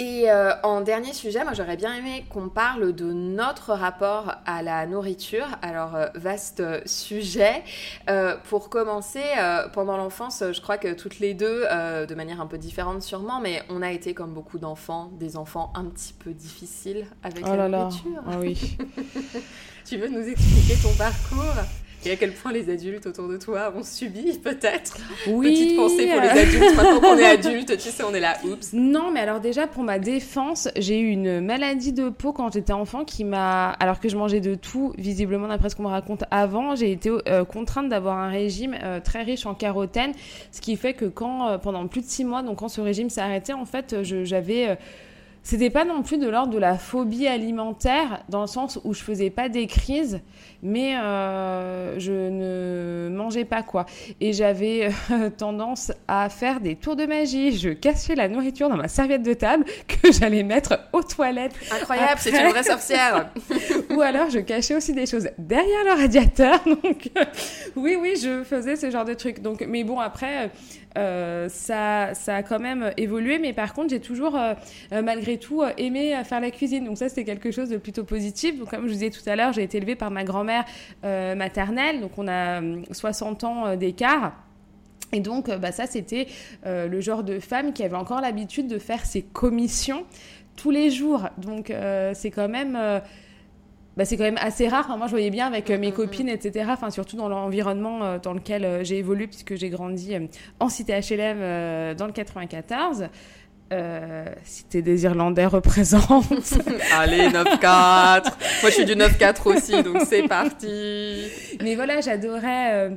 [0.01, 4.63] Et euh, en dernier sujet, moi j'aurais bien aimé qu'on parle de notre rapport à
[4.63, 5.45] la nourriture.
[5.61, 7.63] Alors, euh, vaste sujet.
[8.09, 9.21] Euh, pour commencer,
[9.73, 13.61] pendant l'enfance, je crois que toutes les deux, de manière un peu différente sûrement, mais
[13.69, 17.69] on a été comme beaucoup d'enfants, des enfants un petit peu difficiles avec oh la
[17.69, 18.23] nourriture.
[18.27, 18.77] Ah oui.
[19.85, 21.61] tu veux nous expliquer ton parcours?
[22.05, 24.97] Et à quel point les adultes autour de toi ont subi peut-être?
[25.27, 25.51] Oui.
[25.51, 26.75] Petite pensée pour les adultes.
[26.75, 28.73] Maintenant qu'on est adulte, tu sais, on est là, oups.
[28.73, 32.73] Non, mais alors déjà pour ma défense, j'ai eu une maladie de peau quand j'étais
[32.73, 36.23] enfant qui m'a, alors que je mangeais de tout, visiblement d'après ce qu'on me raconte
[36.31, 40.11] avant, j'ai été euh, contrainte d'avoir un régime euh, très riche en carotène,
[40.51, 43.09] ce qui fait que quand euh, pendant plus de six mois, donc quand ce régime
[43.09, 44.77] s'est arrêté, en fait, j'avais
[45.43, 49.01] c'était pas non plus de l'ordre de la phobie alimentaire, dans le sens où je
[49.01, 50.21] faisais pas des crises,
[50.63, 53.85] mais euh, je ne mangeais pas quoi.
[54.19, 57.57] Et j'avais euh, tendance à faire des tours de magie.
[57.57, 61.53] Je cachais la nourriture dans ma serviette de table que j'allais mettre aux toilettes.
[61.71, 63.31] Incroyable, c'est une vraie sorcière.
[63.89, 66.59] Ou alors je cachais aussi des choses derrière le radiateur.
[66.65, 67.09] Donc
[67.75, 69.41] oui, oui, je faisais ce genre de trucs.
[69.41, 70.51] Donc, mais bon, après.
[70.97, 74.53] Euh, ça, ça a quand même évolué, mais par contre, j'ai toujours, euh,
[74.91, 76.85] euh, malgré tout, aimé faire la cuisine.
[76.85, 78.57] Donc ça, c'était quelque chose de plutôt positif.
[78.57, 80.50] Donc, comme je vous disais tout à l'heure, j'ai été élevée par ma grand-mère
[81.03, 84.33] maternelle, donc on a 60 ans d'écart.
[85.13, 86.27] Et donc, bah, ça, c'était
[86.65, 90.05] le genre de femme qui avait encore l'habitude de faire ses commissions
[90.55, 91.27] tous les jours.
[91.37, 91.73] Donc,
[92.13, 93.01] c'est quand même
[93.97, 94.97] bah, c'est quand même assez rare.
[94.97, 96.29] moi, je voyais bien avec euh, mes mm, mm, copines, mm.
[96.29, 96.65] etc.
[96.69, 100.15] Enfin, surtout dans l'environnement euh, dans lequel euh, j'ai évolué, puisque j'ai grandi
[100.59, 103.07] en cité HLM dans le 94.
[104.43, 106.25] Cité des Irlandais représente.
[106.93, 108.23] Allez, 9-4.
[108.23, 108.31] Moi,
[108.65, 111.27] je suis du 9-4 aussi, donc c'est parti.
[111.61, 112.91] Mais voilà, j'adorais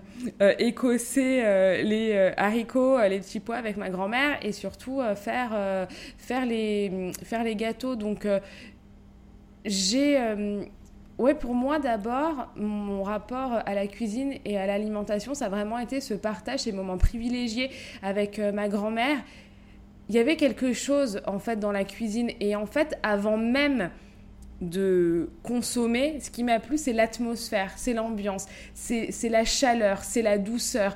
[0.59, 1.43] écosser
[1.85, 5.87] les haricots, les petits pois avec ma grand-mère et surtout faire,
[6.19, 7.97] faire, les, faire les gâteaux.
[7.97, 8.27] Donc,
[9.65, 10.19] j'ai
[11.17, 15.79] Ouais, pour moi d'abord, mon rapport à la cuisine et à l'alimentation, ça a vraiment
[15.79, 17.71] été ce partage, ces moments privilégiés
[18.03, 19.19] avec euh, ma grand-mère.
[20.09, 23.91] Il y avait quelque chose en fait dans la cuisine et en fait avant même
[24.61, 30.39] de consommer, ce qui m'a plu, c'est l'atmosphère, c'est l'ambiance, c'est la chaleur, c'est la
[30.39, 30.95] douceur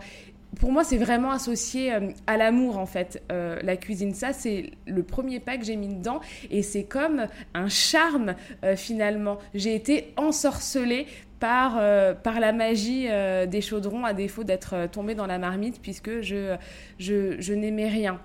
[0.58, 4.14] pour moi, c'est vraiment associé euh, à l'amour, en fait, euh, la cuisine.
[4.14, 6.20] Ça, c'est le premier pas que j'ai mis dedans.
[6.50, 8.34] Et c'est comme un charme,
[8.64, 9.38] euh, finalement.
[9.54, 11.06] J'ai été ensorcelée
[11.38, 11.80] par,
[12.24, 13.06] par la magie
[13.46, 16.56] des chaudrons, à défaut d'être tombée dans la marmite, puisque je,
[16.98, 18.18] je, je n'aimais rien.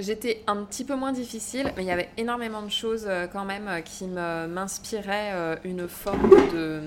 [0.00, 3.82] J'étais un petit peu moins difficile, mais il y avait énormément de choses quand même
[3.84, 6.80] qui m'inspiraient une forme de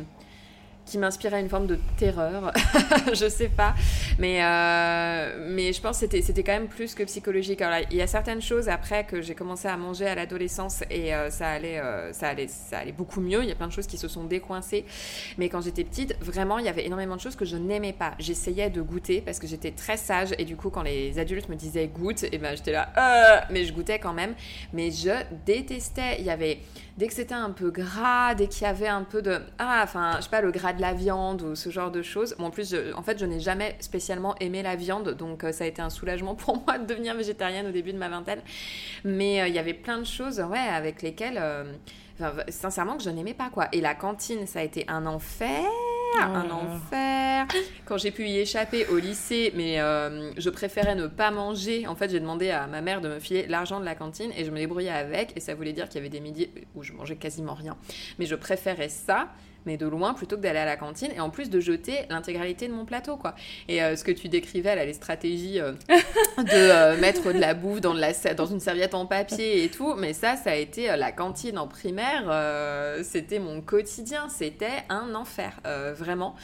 [0.90, 2.52] qui m'inspirait une forme de terreur.
[3.14, 3.76] je sais pas.
[4.18, 7.64] Mais, euh, mais je pense c'était, c'était quand même plus que psychologique.
[7.92, 11.30] Il y a certaines choses après que j'ai commencé à manger à l'adolescence et euh,
[11.30, 13.44] ça, allait, euh, ça, allait, ça allait beaucoup mieux.
[13.44, 14.84] Il y a plein de choses qui se sont décoincées.
[15.38, 18.16] Mais quand j'étais petite, vraiment, il y avait énormément de choses que je n'aimais pas.
[18.18, 21.56] J'essayais de goûter parce que j'étais très sage et du coup, quand les adultes me
[21.56, 24.34] disaient goûte, et eh ben j'étais là, mais je goûtais quand même.
[24.74, 25.12] Mais je
[25.46, 26.18] détestais.
[26.20, 26.60] Il y avait
[27.00, 30.16] dès que c'était un peu gras, dès qu'il y avait un peu de ah enfin
[30.18, 32.36] je sais pas le gras la viande ou ce genre de choses.
[32.38, 35.64] Bon, en plus en fait je n'ai jamais spécialement aimé la viande donc euh, ça
[35.64, 38.42] a été un soulagement pour moi de devenir végétarienne au début de ma vingtaine.
[39.04, 41.74] Mais euh, il y avait plein de choses ouais avec lesquelles euh,
[42.50, 43.68] sincèrement que je n'aimais pas quoi.
[43.72, 45.66] Et la cantine ça a été un enfer
[46.18, 47.48] un oh enfer.
[47.86, 51.88] Quand j'ai pu y échapper au lycée, mais euh, je préférais ne pas manger.
[51.88, 54.46] En fait, j'ai demandé à ma mère de me filer l'argent de la cantine et
[54.46, 55.34] je me débrouillais avec.
[55.36, 57.78] Et ça voulait dire qu'il y avait des midis où je mangeais quasiment rien.
[58.18, 59.30] Mais je préférais ça
[59.66, 62.68] mais de loin plutôt que d'aller à la cantine et en plus de jeter l'intégralité
[62.68, 63.36] de mon plateau quoi.
[63.68, 65.74] Et euh, ce que tu décrivais là, les stratégies euh,
[66.38, 69.95] de euh, mettre de la bouffe dans, la, dans une serviette en papier et tout,
[69.95, 72.24] mais ça, ça a été la cantine en primaire,
[73.03, 75.60] c'était mon quotidien, c'était un enfer,
[75.95, 76.36] vraiment.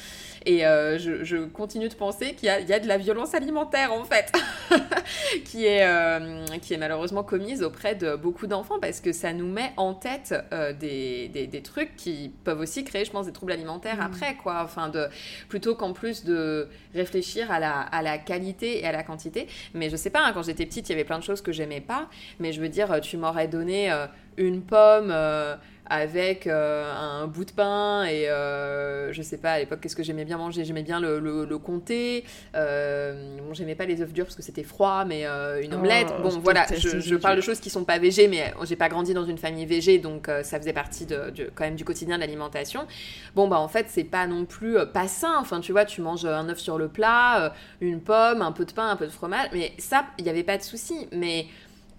[0.45, 4.31] Et je, continue de penser qu'il y, y, a de la violence alimentaire en fait,
[5.45, 9.71] qui, est, qui est malheureusement commise auprès de beaucoup d'enfants parce que ça nous met
[9.77, 10.33] en tête
[10.79, 14.01] des, des, des trucs qui peuvent aussi créer je pense, des troubles alimentaires mm.
[14.01, 14.61] après, quoi.
[14.63, 15.07] Enfin, de,
[15.47, 19.47] plutôt qu'en plus de réfléchir à la, à la qualité et à la quantité.
[19.73, 21.51] Mais je sais pas, hein, quand j'étais petite, il y avait plein de choses que
[21.51, 22.09] j'aimais pas.
[22.39, 25.11] Mais je veux dire, tu m'aurais donné euh, une pomme.
[25.11, 25.55] Euh,
[25.87, 30.03] avec euh, un bout de pain et euh, je sais pas à l'époque qu'est-ce que
[30.03, 30.65] j'aimais bien manger?
[30.65, 32.25] J'aimais bien le, le, comté
[32.55, 36.13] euh, bon j'aimais pas les œufs durs parce que c'était froid mais une oh, omelette
[36.21, 39.25] bon voilà je, parle de choses qui sont pas végé mais j'ai pas grandi dans
[39.25, 42.87] une famille végé donc ça faisait partie de, quand même du quotidien de l'alimentation.
[43.35, 45.35] Bon bah en fait c'est pas non plus pas sain.
[45.39, 48.71] Enfin tu vois tu manges un œuf sur le plat une pomme un peu de
[48.71, 51.07] pain un peu de fromage mais ça il y avait pas de souci.
[51.11, 51.45] Mais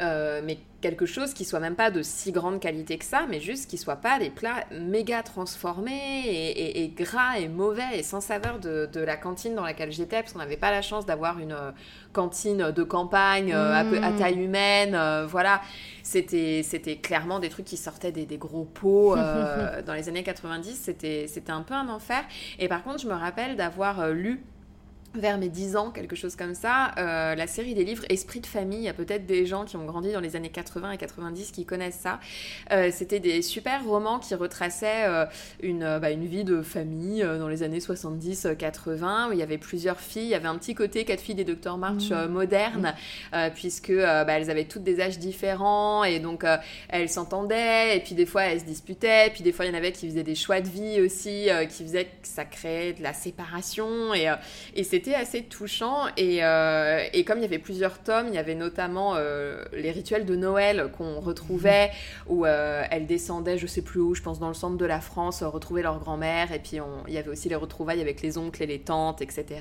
[0.00, 3.68] mais quelque chose qui soit même pas de si grande qualité que ça, mais juste
[3.68, 9.00] qui soit pas des plats méga transformés et, gras et mauvais et sans saveur de,
[9.00, 11.72] la cantine dans laquelle j'étais, parce qu'on n'avait pas la chance d'avoir une euh,
[12.12, 14.16] cantine de campagne euh, à, mmh.
[14.16, 15.60] taille humaine, euh, voilà.
[16.04, 19.16] C'était, c'était clairement des trucs qui sortaient des, gros pots
[19.86, 22.22] dans les années 90, c'était, c'était un peu un enfer.
[22.60, 24.44] Et par contre, je me rappelle d'avoir lu
[25.18, 28.46] vers mes 10 ans, quelque chose comme ça, euh, la série des livres Esprit de
[28.46, 28.78] famille.
[28.78, 31.50] Il y a peut-être des gens qui ont grandi dans les années 80 et 90
[31.52, 32.20] qui connaissent ça.
[32.72, 35.24] Euh, C'était des super romans qui retraçaient euh,
[35.62, 40.00] une, bah, une vie de famille dans les années 70-80 où il y avait plusieurs
[40.00, 40.24] filles.
[40.24, 42.26] Il y avait un petit côté quatre filles des Dr March Mmh.
[42.26, 42.94] modernes
[43.54, 46.44] puisque bah, elles avaient toutes des âges différents et donc
[46.88, 49.30] elles s'entendaient et puis des fois elles se disputaient.
[49.32, 51.84] Puis des fois il y en avait qui faisaient des choix de vie aussi qui
[51.84, 54.32] faisaient que ça créait de la séparation et,
[54.74, 56.06] et c'était assez touchant.
[56.16, 59.90] Et, euh, et comme il y avait plusieurs tomes, il y avait notamment euh, les
[59.90, 61.90] rituels de Noël qu'on retrouvait,
[62.26, 65.00] où euh, elles descendaient, je sais plus où, je pense dans le centre de la
[65.00, 66.52] France, retrouver leur grand-mère.
[66.52, 69.22] Et puis on- il y avait aussi les retrouvailles avec les oncles et les tantes,
[69.22, 69.60] etc.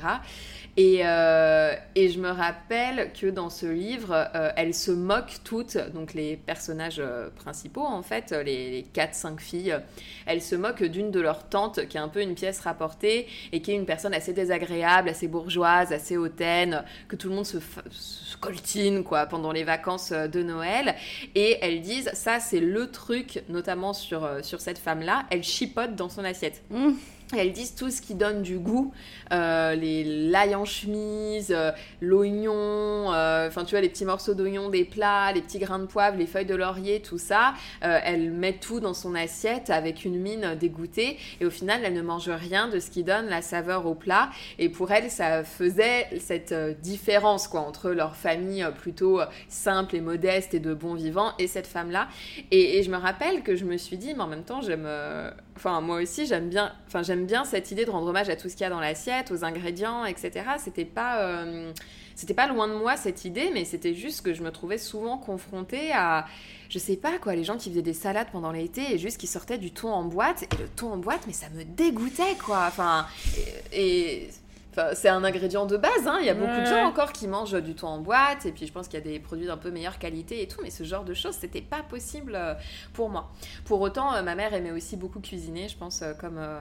[0.78, 4.28] Et, et je me rappelle que dans ce livre,
[4.58, 7.02] elles se moquent toutes, donc les personnages
[7.36, 9.78] principaux en fait, les, les 4-5 filles,
[10.26, 13.62] elles se moquent d'une de leurs tantes qui est un peu une pièce rapportée et
[13.62, 17.58] qui est une personne assez désagréable, assez bourgeoise, assez hautaine, que tout le monde se,
[17.92, 20.96] se coltine quoi pendant les vacances euh, de Noël.
[21.36, 25.96] Et elles disent, ça c'est le truc, notamment sur, euh, sur cette femme-là, elle chipote
[25.96, 26.64] dans son assiette.
[27.38, 28.94] Elles disent tout ce qui donne du goût,
[29.32, 31.72] euh, les l'ail en chemise, euh,
[32.02, 35.86] l'oignon, euh, enfin tu vois les petits morceaux d'oignon des plats, les petits grains de
[35.86, 37.54] poivre, les feuilles de laurier, tout ça.
[37.82, 42.02] Elle met tout dans son assiette avec une mine dégoûtée et au final elle ne
[42.02, 44.30] mange rien de ce qui donne la saveur au plat.
[44.60, 49.20] Et pour elle ça faisait cette différence quoi entre leur famille plutôt
[49.50, 52.08] simple et modeste et de bons vivants et cette femme là.
[52.52, 54.88] Et, et je me rappelle que je me suis dit mais en même temps j'aime,
[55.56, 58.53] enfin moi aussi j'aime bien, j'aime bien cette idée de rendre hommage à tout ce
[58.56, 60.32] qu'il y a dans l'assiette, aux ingrédients, etc.
[60.60, 61.72] C'était pas, euh,
[62.16, 65.18] c'était pas loin de moi cette idée, mais c'était juste que je me trouvais souvent
[65.18, 66.26] confrontée à,
[66.70, 69.28] je sais pas quoi, les gens qui faisaient des salades pendant l'été et juste qui
[69.28, 72.66] sortaient du thon en boîte et le thon en boîte, mais ça me dégoûtait quoi.
[72.68, 73.06] Enfin
[73.74, 74.30] et-
[74.78, 76.18] Enfin, c'est un ingrédient de base, hein.
[76.20, 78.68] il y a beaucoup de gens encore qui mangent du thon en boîte, et puis
[78.68, 80.84] je pense qu'il y a des produits d'un peu meilleure qualité et tout, mais ce
[80.84, 82.54] genre de choses, c'était pas possible euh,
[82.94, 83.32] pour moi.
[83.64, 86.60] Pour autant, euh, ma mère aimait aussi beaucoup cuisiner, je pense, euh, comme euh,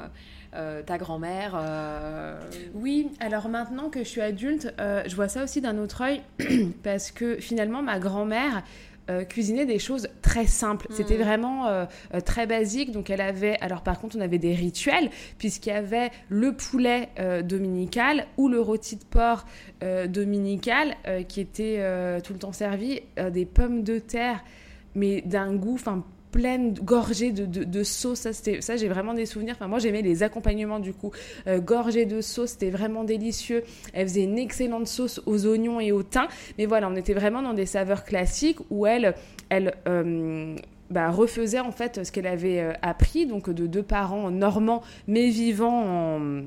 [0.55, 1.55] euh, ta grand-mère.
[1.57, 2.39] euh,
[2.75, 6.23] Oui, alors maintenant que je suis adulte, je vois ça aussi d'un autre œil
[6.85, 8.62] parce que finalement ma grand-mère
[9.11, 10.86] euh, cuisinait des choses très simples.
[10.90, 11.84] C'était vraiment euh,
[12.14, 12.90] euh, très basique.
[12.90, 17.11] Donc elle avait, alors par contre on avait des rituels puisqu'il y avait le poulet
[17.18, 19.44] euh, dominical ou le rôti de porc
[20.09, 20.96] dominical
[21.28, 21.78] qui était
[22.22, 23.00] tout le temps servi,
[23.32, 24.42] des pommes de terre
[24.94, 26.05] mais d'un goût, enfin
[26.35, 28.26] pleine gorgée de, de, sauce.
[28.61, 29.55] Ça j'ai vraiment des souvenirs.
[29.55, 31.12] Enfin moi j'aimais les accompagnements du coup.
[31.47, 33.62] Euh, gorgée de sauce c'était vraiment délicieux.
[33.93, 36.26] Elle faisait une excellente sauce aux oignons et au thym.
[36.59, 39.14] Mais voilà on était vraiment dans des saveurs classiques où elle
[39.49, 40.57] elle euh,
[40.91, 43.26] bah, refaisait en fait ce qu'elle avait euh, appris.
[43.26, 46.43] Donc de deux parents normands mais vivant en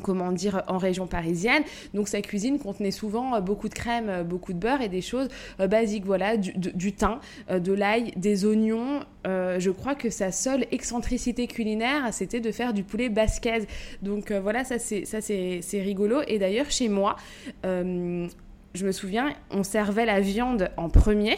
[0.00, 1.62] comment dire, en région parisienne.
[1.94, 5.02] Donc sa cuisine contenait souvent euh, beaucoup de crème, euh, beaucoup de beurre et des
[5.02, 5.28] choses
[5.60, 7.18] euh, basiques, voilà, du, thym,
[7.50, 9.00] de l'ail, des oignons.
[9.24, 13.66] Je crois que sa seule excentricité culinaire, c'était de faire du poulet basquaise.
[14.02, 16.20] Donc voilà, ça c'est ça c'est rigolo.
[16.26, 17.16] Et d'ailleurs chez moi,
[17.64, 21.36] je me souviens, on servait la viande en premier.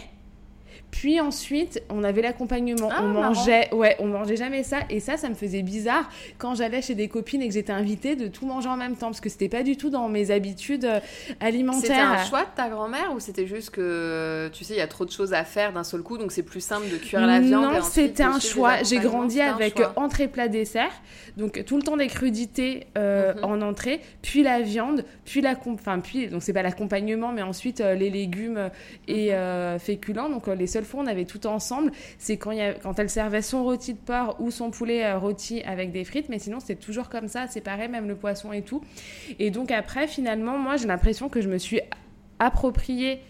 [0.96, 2.88] Puis ensuite, on avait l'accompagnement.
[2.92, 3.34] Ah, on marrant.
[3.34, 4.78] mangeait, ouais, on mangeait jamais ça.
[4.90, 8.14] Et ça, ça me faisait bizarre quand j'allais chez des copines et que j'étais invitée
[8.14, 10.84] de tout manger en même temps, parce que c'était pas du tout dans mes habitudes
[10.84, 11.00] euh,
[11.40, 11.80] alimentaires.
[11.80, 14.86] C'était un choix de ta grand-mère ou c'était juste que tu sais il y a
[14.86, 17.40] trop de choses à faire d'un seul coup donc c'est plus simple de cuire la
[17.40, 18.82] viande Non, c'était un choix.
[18.84, 20.92] J'ai grandi avec entrée, plat, dessert.
[21.36, 23.44] Donc tout le temps des crudités euh, Mhm.
[23.44, 27.80] en entrée, puis la viande, puis la enfin puis donc c'est pas l'accompagnement, mais ensuite
[27.80, 28.70] euh, les légumes
[29.08, 29.34] et Mhm.
[29.34, 30.28] euh, féculents.
[30.28, 33.98] Donc euh, les où on avait tout ensemble, c'est quand elle servait son rôti de
[33.98, 36.28] porc ou son poulet euh, rôti avec des frites.
[36.28, 38.82] Mais sinon c'était toujours comme ça, pareil, même le poisson et tout.
[39.38, 41.80] Et donc après finalement, moi j'ai l'impression que je me suis
[42.38, 43.20] approprié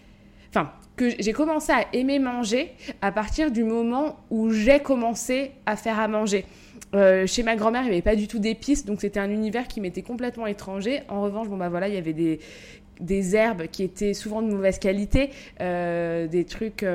[0.49, 5.75] enfin, que j'ai commencé à aimer manger à partir du moment où j'ai commencé à
[5.75, 6.45] faire à manger.
[6.93, 9.67] Euh, chez ma grand-mère, il n'y avait pas du tout d'épices, donc c'était un univers
[9.67, 11.01] qui m'était complètement étranger.
[11.09, 14.79] En revanche, bon bah voilà, il y avait des, herbes qui étaient souvent de mauvaise
[14.79, 16.85] qualité, euh, des trucs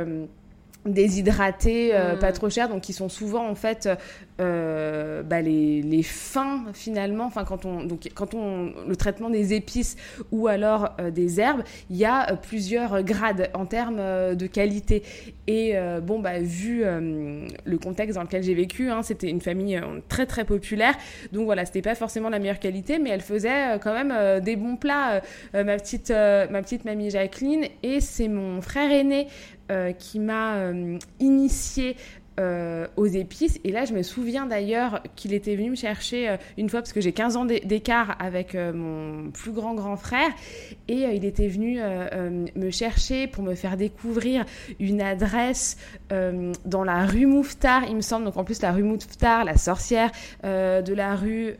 [0.86, 2.18] déshydratés, euh, Mm.
[2.18, 3.88] pas trop chers, donc qui sont souvent en fait
[4.40, 7.24] euh, bah, les, les fins finalement.
[7.24, 9.96] Enfin, quand on donc quand on le traitement des épices
[10.32, 14.00] ou alors euh, des herbes, il y a plusieurs grades en termes
[14.34, 15.02] de qualité.
[15.46, 20.24] Et bon, bah, vu le contexte dans lequel j'ai vécu, hein, c'était une famille très
[20.24, 20.94] très populaire.
[21.32, 24.76] Donc voilà, c'était pas forcément la meilleure qualité, mais elle faisait quand même des bons
[24.76, 25.22] plats.
[25.52, 29.26] ma, petite, ma petite mamie Jacqueline, et c'est mon frère aîné
[29.92, 31.96] qui m'a euh, initié
[32.40, 33.60] euh, aux épices.
[33.64, 36.92] Et là, je me souviens d'ailleurs qu'il était venu me chercher euh, une fois, parce
[36.94, 40.30] que j'ai 15 ans d'é- d'écart avec euh, mon plus grand grand frère.
[40.88, 44.44] Et il était venu me chercher pour me faire découvrir
[44.80, 45.76] une adresse
[46.10, 48.24] dans la rue Mouffetard, il me semble.
[48.24, 50.10] Donc en plus, la rue Mouffetard, la sorcière
[50.42, 51.54] de la rue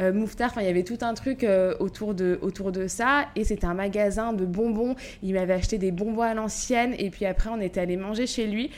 [0.00, 0.50] Mouffetard.
[0.50, 1.46] Enfin, il y avait tout un truc
[1.80, 3.26] autour, de, autour de ça.
[3.36, 4.94] Et c'était un magasin de bonbons.
[5.22, 6.94] Il m'avait acheté des bonbons à l'ancienne.
[6.98, 8.70] Et puis après, on était allé manger chez lui.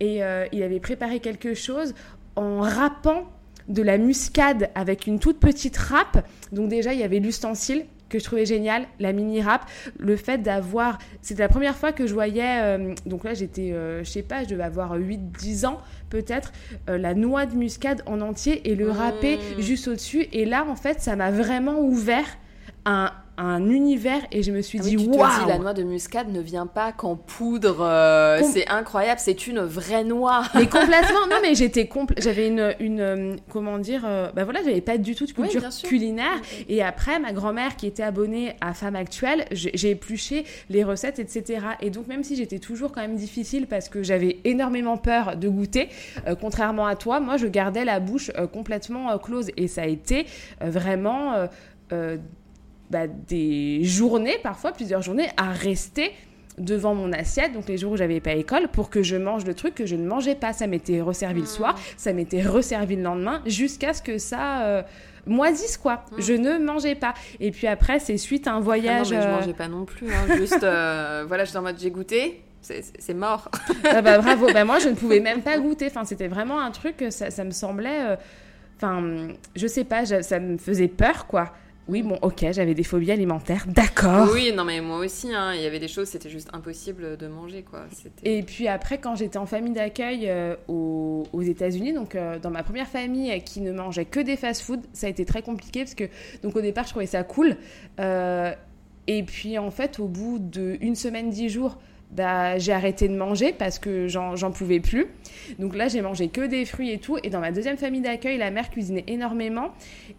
[0.00, 1.94] Et euh, il avait préparé quelque chose
[2.36, 3.24] en râpant
[3.68, 6.26] de la muscade avec une toute petite râpe.
[6.52, 9.62] Donc déjà, il y avait l'ustensile que je trouvais génial, la mini râpe,
[9.98, 14.04] le fait d'avoir, c'était la première fois que je voyais, euh, donc là j'étais, euh,
[14.04, 15.78] je sais pas, je devais avoir 8-10 ans
[16.10, 16.52] peut-être,
[16.88, 18.96] euh, la noix de muscade en entier et le Mmh.
[18.96, 20.26] râper juste au-dessus.
[20.32, 22.26] Et là en fait, ça m'a vraiment ouvert
[22.84, 23.12] un,
[23.42, 26.66] un univers et je me suis Ah dit, waouh la noix de muscade ne vient
[26.66, 27.78] pas qu'en poudre.
[27.80, 30.42] euh, Com- c'est incroyable, c'est une vraie noix.
[30.54, 34.60] Mais complètement, non mais j'étais compl- j'avais une, une euh, comment dire, euh, bah voilà,
[34.62, 36.38] j'avais pas du tout de culture culinaire.
[36.68, 41.18] Et après, ma grand-mère qui était abonnée à Femme Actuelle, j'ai j'ai épluché les recettes,
[41.18, 41.60] etc.
[41.80, 45.48] Et donc même si j'étais toujours quand même difficile parce que j'avais énormément peur de
[45.48, 45.88] goûter,
[46.26, 49.50] euh, contrairement à toi, moi je gardais la bouche complètement close.
[49.56, 50.26] Et ça a été
[50.60, 51.32] vraiment
[51.92, 52.16] euh,
[52.90, 56.10] bah, des journées, parfois plusieurs journées, à rester
[56.58, 59.54] devant mon assiette, donc les jours où j'avais pas école, pour que je mange le
[59.54, 60.52] truc que je ne mangeais pas.
[60.52, 64.82] Ça m'était resservi le soir, ça m'était resservi le lendemain, jusqu'à ce que ça euh,
[65.26, 66.04] moisisse, quoi.
[66.18, 67.14] Je ne mangeais pas.
[67.38, 69.10] Et puis après, c'est suite à un Ah non, voyage...
[69.12, 70.08] mais je euh, mangeais pas non plus.
[70.12, 73.48] hein, juste, euh, voilà, j'étais en mode j'ai goûté, c'est- mort.
[73.84, 76.72] Ah bah bravo, bah moi je ne pouvais même pas goûter, enfin c'était vraiment un
[76.72, 78.16] truc, ça, ça me semblait, euh,
[78.76, 79.02] enfin
[79.56, 81.54] je sais pas, je- ça me faisait peur quoi.
[81.90, 84.28] Oui bon ok, j'avais des phobies alimentaires, d'accord.
[84.32, 87.26] Oui, non, mais moi aussi, hein, il y avait des choses, c'était juste impossible de
[87.26, 87.80] manger, quoi.
[88.22, 92.50] Et puis après, quand j'étais en famille d'accueil euh, aux, aux États-Unis, donc euh, dans
[92.50, 95.80] ma première famille euh, qui ne mangeait que des fast-food, ça a été très compliqué
[95.80, 96.04] parce que
[96.44, 97.56] donc au départ, je trouvais ça cool.
[97.98, 98.52] Euh,
[99.08, 101.78] et puis en fait, au bout d'une semaine, dix jours,
[102.10, 105.06] bah, j'ai arrêté de manger parce que j'en pouvais plus.
[105.58, 107.18] Donc là, j'ai mangé que des fruits et tout.
[107.22, 109.70] Et dans ma deuxième famille d'accueil, la mère cuisinait énormément.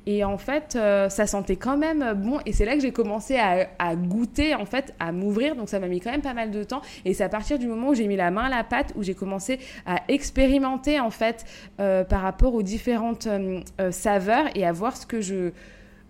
[0.05, 2.39] Et en fait, euh, ça sentait quand même bon.
[2.45, 5.55] Et c'est là que j'ai commencé à, goûter, en fait, à m'ouvrir.
[5.55, 6.81] Donc ça m'a mis quand même pas mal de temps.
[7.03, 9.03] Et c'est à partir du moment où j'ai mis la main à la pâte, où
[9.03, 11.45] j'ai commencé à expérimenter, en fait,
[11.79, 13.61] euh, par rapport aux différentes euh,
[13.91, 15.51] saveurs et à voir ce que je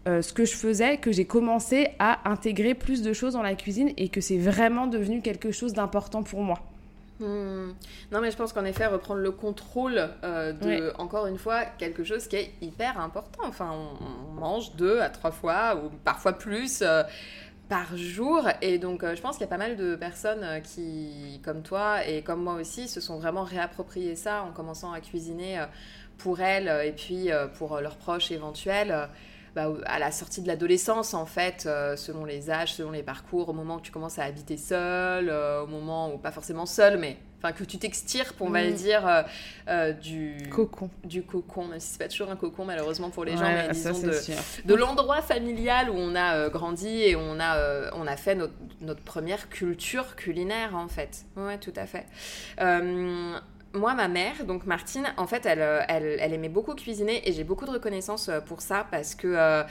[0.07, 3.55] euh, ce que je faisais, que j'ai commencé à intégrer plus de choses dans la
[3.55, 6.59] cuisine et que c'est vraiment devenu quelque chose d'important pour moi.
[7.19, 7.73] Hmm.
[8.11, 12.03] Non, mais je pense qu'en effet, reprendre le contrôle euh, de, encore une fois, quelque
[12.03, 13.43] chose qui est hyper important.
[13.45, 16.81] Enfin, on, on mange deux à trois fois, ou parfois plus.
[16.81, 17.03] euh,
[17.69, 21.39] par jour et donc euh, je pense qu'il y a pas mal de personnes qui
[21.41, 25.63] comme toi et comme moi aussi se sont vraiment réapproprié ça en commençant à cuisiner
[26.17, 29.07] pour elles et puis pour leurs proches éventuels
[29.55, 33.49] bah, à la sortie de l'adolescence en fait euh, selon les âges selon les parcours
[33.49, 36.97] au moment où tu commences à habiter seul euh, au moment où pas forcément seul
[36.97, 38.73] mais enfin que tu t'extirpes on va Mm.
[38.73, 39.25] dire
[39.67, 40.89] euh, du Cocon.
[41.03, 43.73] du cocon même si c'est pas toujours un cocon malheureusement pour les gens Ouais, mais
[43.73, 48.07] ça, disons c'est de, l'endroit familial où on a grandi et où on a, on
[48.07, 51.25] a fait notre, notre première culture culinaire en fait.
[51.35, 52.05] Ouais, tout à fait.
[53.73, 57.45] Moi, ma mère, donc Martine, en fait, elle, euh, elle aimait beaucoup cuisiner et j'ai
[57.45, 59.63] beaucoup de reconnaissance euh, pour ça parce que, euh,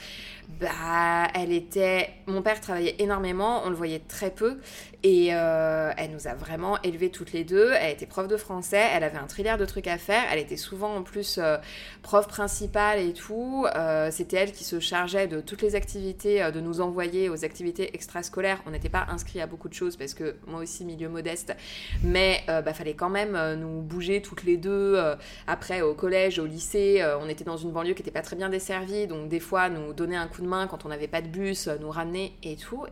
[0.58, 2.08] bah, elle était.
[2.26, 4.58] Mon père travaillait énormément, on le voyait très peu
[5.02, 7.72] et euh, elle nous a vraiment élevés toutes les deux.
[7.72, 10.58] Elle était prof de français, elle avait un trilliard de trucs à faire, elle était
[10.58, 11.56] souvent en plus euh,
[12.02, 13.66] prof principale et tout.
[13.76, 17.94] Euh, C'était elle qui se chargeait de toutes les activités, de nous envoyer aux activités
[17.94, 18.62] extrascolaires.
[18.66, 21.54] On n'était pas inscrits à beaucoup de choses parce que moi aussi, milieu modeste,
[22.02, 24.98] mais bah, fallait quand même nous bouger toutes les deux.
[25.46, 28.48] après, au collège, au lycée, on était dans une banlieue qui n'était pas très bien
[28.48, 31.28] desservie, donc des fois, nous donner un coup de main quand on n'avait pas de
[31.28, 32.84] bus, nous ramener et tout.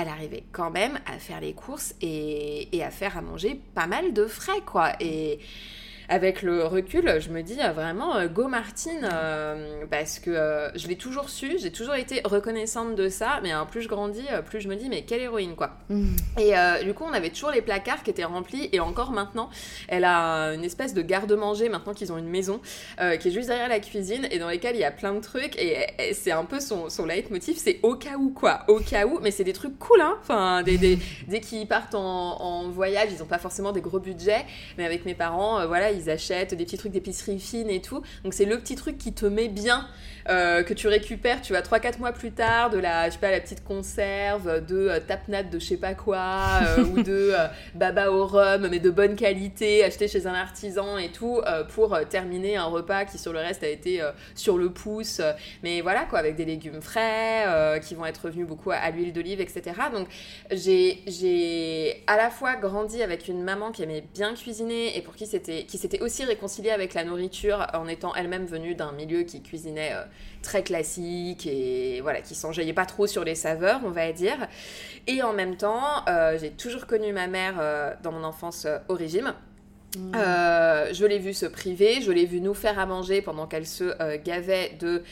[0.00, 3.86] Elle arrivait quand même à faire les courses et, et à faire à manger pas
[3.86, 4.92] mal de frais, quoi.
[5.00, 5.38] Et
[6.10, 10.68] avec le recul, je me dis euh, vraiment euh, go Martine euh, parce que euh,
[10.76, 14.26] je l'ai toujours su, j'ai toujours été reconnaissante de ça, mais euh, plus je grandis,
[14.46, 15.70] plus je me dis mais quelle héroïne quoi.
[16.38, 18.68] Et euh, du coup, on avait toujours les placards qui étaient remplis.
[18.72, 19.50] Et encore maintenant,
[19.88, 22.60] elle a une espèce de garde-manger, maintenant qu'ils ont une maison,
[23.20, 25.56] qui est juste derrière la cuisine et dans lesquelles il y a plein de trucs.
[25.58, 28.64] Et, et c'est un peu son, son leitmotiv, c'est au cas où, quoi.
[28.68, 29.20] Au cas où.
[29.22, 30.16] Mais c'est des trucs cool, hein.
[30.22, 30.98] Enfin, des, des-
[31.28, 32.00] dès qu'ils partent en,
[32.40, 34.44] en voyage, ils n'ont pas forcément des gros budgets.
[34.76, 38.02] Mais avec mes parents, voilà, ils ils achètent des petits trucs d'épicerie fine et tout.
[38.24, 39.88] Donc c'est le petit truc qui te met bien,
[40.28, 43.30] euh, que tu récupères, tu vois, 3-4 mois plus tard, de la, je sais pas,
[43.30, 47.32] la petite conserve, de euh, tapenade de je sais pas quoi, euh, ou de
[47.74, 51.40] baba au rhum, mais de bonne qualité, acheté chez un artisan et tout,
[51.74, 54.00] pour terminer un repas qui sur le reste a été
[54.34, 55.20] sur le pouce.
[55.62, 59.40] mais voilà, quoi, avec des légumes frais, qui vont être revenus beaucoup à, l'huile d'olive,
[59.40, 59.76] etc.
[59.92, 60.08] Donc
[60.50, 65.14] j'ai j'ai à la fois grandi avec une maman qui aimait bien cuisiner et pour
[65.14, 69.22] qui c'était qui s'était aussi réconciliée avec la nourriture en étant elle-même venue d'un milieu
[69.22, 70.04] qui cuisinait euh,
[70.42, 74.48] très classique et voilà qui s'enjaillait pas trop sur les saveurs on va dire.
[75.06, 78.94] Et en même temps euh, j'ai toujours connu ma mère euh, dans mon enfance au
[78.94, 79.34] régime.
[80.14, 83.66] Euh, je l'ai vue se priver, je l'ai vue nous faire à manger pendant qu'elle
[83.66, 85.02] se gavait de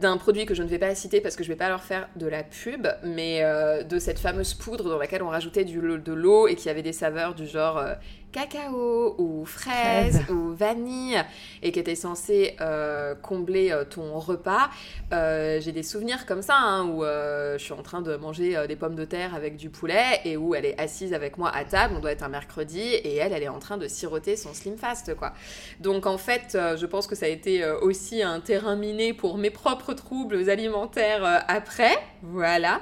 [0.00, 2.08] d'un produit que je ne vais pas citer parce que je vais pas leur faire
[2.16, 6.12] de la pub, mais euh, de cette fameuse poudre dans laquelle on rajoutait du, de
[6.12, 7.94] l'eau et qui avait des saveurs du genre euh,
[8.32, 10.30] cacao ou fraise Fraise.
[10.30, 11.22] ou vanille
[11.62, 14.70] et qui était censée euh, combler euh, ton repas.
[15.12, 18.76] Euh, J'ai des souvenirs comme ça hein, où je suis en train de manger des
[18.76, 21.94] pommes de terre avec du poulet et où elle est assise avec moi à table,
[21.96, 24.76] on doit être un mercredi, et elle, elle est en train de siroter son Slim
[24.76, 25.32] Fast, quoi.
[25.80, 29.50] Donc en fait, je pense que ça a été aussi un terrain miné pour mes
[29.50, 32.80] propres troubles alimentaires après, voilà.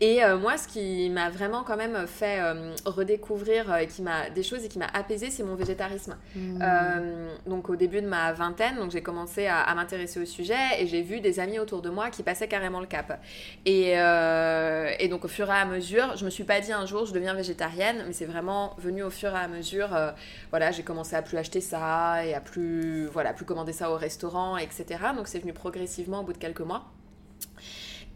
[0.00, 2.40] Et moi, ce qui m'a vraiment quand même fait
[2.84, 6.16] redécouvrir qui m'a des choses et qui m'a apaisé, c'est mon végétarisme.
[6.36, 10.54] Euh, donc au début de ma vingtaine, donc j'ai commencé à, à m'intéresser au sujet
[10.78, 13.20] et j'ai vu des amis autour de moi qui passaient carrément le cap.
[13.66, 16.86] Et, euh, et donc au fur et à mesure, je me suis pas dit un
[16.86, 19.94] jour je deviens végétarienne, mais c'est vraiment venu au fur et à mesure.
[19.94, 20.10] euh,
[20.50, 23.96] voilà, j'ai commencé à plus acheter ça et à plus voilà plus commander ça au
[23.96, 24.84] restaurant, etc.
[25.16, 26.84] Donc c'est venu progressivement au bout de quelques mois.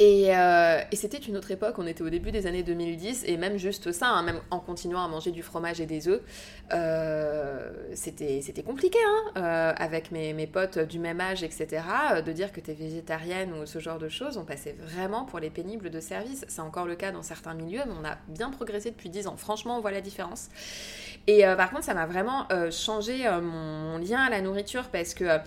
[0.00, 3.36] Et, euh, et c'était une autre époque, on était au début des années 2010, et
[3.36, 6.20] même juste ça, hein, même en continuant à manger du fromage et des œufs,
[6.72, 11.82] euh, c'était compliqué, hein, euh, avec mes, mes potes du même âge, etc.,
[12.26, 15.38] de dire que tu es végétarienne ou ce genre de choses, on passait vraiment pour
[15.38, 16.44] les pénibles de service.
[16.48, 19.36] C'est encore le cas dans certains milieux, mais on a bien progressé depuis 10 ans.
[19.36, 20.48] Franchement, on voit la différence.
[21.28, 25.38] Et par contre, ça m'a vraiment changé mon, mon lien à la nourriture parce que...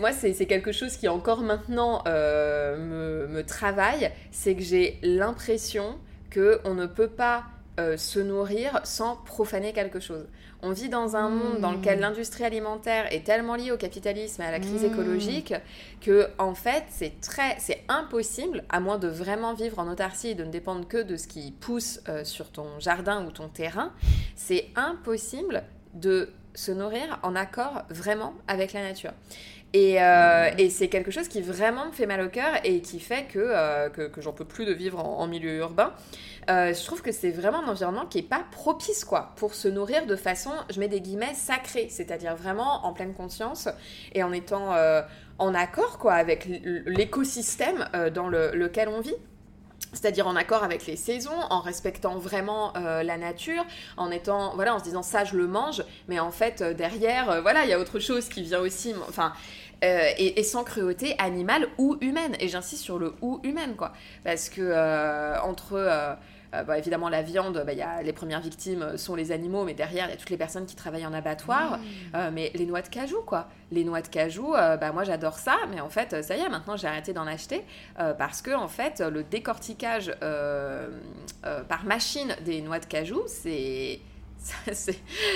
[0.00, 5.98] moi, c'est quelque chose qui encore maintenant euh, me, me travaille, c'est que j'ai l'impression
[6.32, 7.44] qu'on ne peut pas
[7.78, 10.26] euh, se nourrir sans profaner quelque chose.
[10.62, 14.44] On vit dans un monde dans lequel l'industrie alimentaire est tellement liée au capitalisme et
[14.44, 14.92] à la crise Mm.
[14.92, 15.54] écologique
[16.02, 20.34] que en fait c'est très c'est impossible à moins de vraiment vivre en autarcie et
[20.34, 23.92] de ne dépendre que de ce qui pousse euh, sur ton jardin ou ton terrain,
[24.36, 25.62] c'est impossible
[25.94, 29.12] de se nourrir en accord vraiment avec la nature.
[29.72, 32.98] Et, euh, et c'est quelque chose qui vraiment me fait mal au cœur et qui
[32.98, 35.92] fait que, euh, que, j'en peux plus de vivre en, milieu urbain.
[36.48, 39.68] Euh, je trouve que c'est vraiment un environnement qui est pas propice quoi pour se
[39.68, 43.68] nourrir de façon, je mets des guillemets, sacrée, c'est-à-dire vraiment en pleine conscience
[44.12, 44.74] et en étant
[45.38, 46.48] en accord quoi avec
[46.86, 49.14] l'écosystème dans le- lequel on vit
[49.92, 53.64] c'est-à-dire en accord avec les saisons, en respectant vraiment euh, la nature,
[53.96, 57.30] en étant, voilà, en se disant ça je le mange, mais en fait euh, derrière,
[57.30, 59.32] euh, voilà, il y a autre chose qui vient aussi, enfin,
[59.82, 62.36] et, et sans cruauté animale ou humaine.
[62.38, 63.92] Et j'insiste sur le ou humaine, quoi,
[64.24, 66.18] parce que entre
[66.54, 69.64] euh, euh, bah, évidemment, la viande, bah, y a, les premières victimes sont les animaux,
[69.64, 71.78] mais derrière, il y a toutes les personnes qui travaillent en abattoir.
[72.14, 73.48] Euh, mais les noix de cajou, quoi.
[73.70, 76.48] Les noix de cajou, euh, bah, moi j'adore ça, mais en fait, ça y est,
[76.48, 77.64] maintenant j'ai arrêté d'en acheter
[77.98, 80.88] euh, parce que, en fait, le décortiquage euh,
[81.46, 84.00] euh, par machine des noix de cajou, c'est.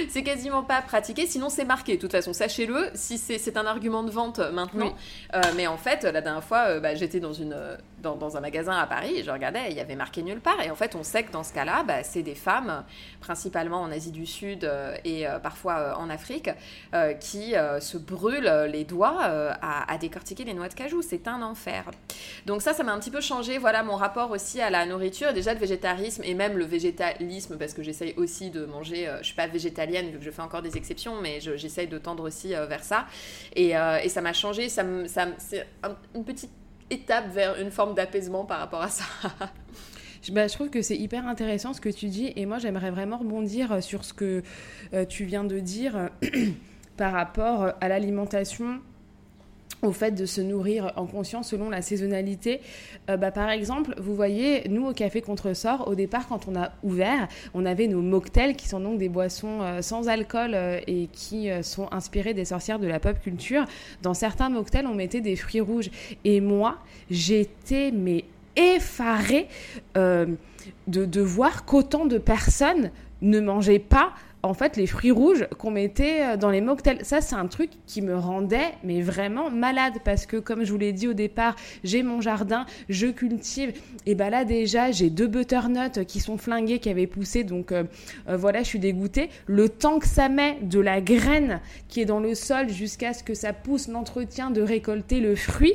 [0.09, 1.97] C'est quasiment pas pratiqué, sinon c'est marqué.
[1.97, 4.87] De toute façon, sachez-le, si c'est un argument de vente euh, maintenant.
[4.87, 5.35] Oui.
[5.35, 8.41] Euh, mais en fait, la dernière fois, euh, bah, j'étais dans, une, euh, dans, un
[8.41, 10.61] magasin à Paris je regardais, il y avait marqué nulle part.
[10.63, 12.85] Et en fait, on sait que dans ce cas-là, bah, c'est des femmes,
[13.21, 16.51] principalement en Asie du Sud euh, et euh, parfois euh, en Afrique,
[17.21, 21.03] qui se brûlent les doigts à, décortiquer les noix de cajou.
[21.03, 21.85] C'est un enfer.
[22.47, 25.33] Donc ça, ça m'a un petit peu changé, voilà, mon rapport aussi à la nourriture.
[25.33, 29.35] Déjà, le végétarisme et même le végétalisme, parce que j'essaye aussi de manger, je suis
[29.35, 32.49] pas végétalienne, vu que je fais encore des exceptions, mais je- j'essaye de tendre aussi
[32.51, 33.07] vers ça.
[33.57, 33.75] Et,
[34.09, 34.85] ça m'a changé, ça
[35.39, 36.51] c'est un- une petite
[36.95, 39.05] étape vers une forme d'apaisement par rapport à ça.
[40.33, 43.19] Bah, je trouve que c'est hyper intéressant ce que tu dis et moi j'aimerais vraiment
[43.19, 44.43] rebondir euh, sur ce que
[44.95, 46.09] euh, tu viens de dire euh,
[46.97, 48.81] par rapport à l'alimentation
[49.85, 52.61] au fait de se nourrir en conscience selon la saisonnalité.
[53.11, 56.73] Euh, bah, par exemple, vous voyez, nous au Café Contresort, au départ, quand on a
[56.83, 61.09] ouvert, on avait nos mocktails qui sont donc des boissons euh, sans alcool euh, et
[61.13, 63.65] qui sont inspirées des sorcières de la pop culture.
[64.03, 65.91] Dans certains mocktails, on mettait des fruits rouges.
[66.25, 66.79] Et moi,
[67.11, 68.25] j'étais mais
[68.57, 69.49] effarée
[69.95, 70.37] de,
[70.87, 72.91] de voir qu'autant de personnes
[73.23, 74.13] ne mangeaient pas
[74.45, 76.99] en fait les fruits rouges qu'on mettait euh, dans les mocktails.
[77.03, 80.79] Ça, c'est un truc qui me rendait mais vraiment malade parce que comme je vous
[80.79, 83.73] l'ai dit au départ, j'ai mon jardin, je cultive.
[84.07, 87.43] Et bah là déjà, j'ai deux butternuts qui sont flingués, qui avaient poussé.
[87.43, 87.85] Donc euh,
[88.29, 89.31] euh, voilà, je suis dégoûtée.
[89.47, 93.25] Le temps que ça met de la graine qui est dans le sol jusqu'à ce
[93.25, 95.75] que ça pousse l'entretien de récolter le fruit.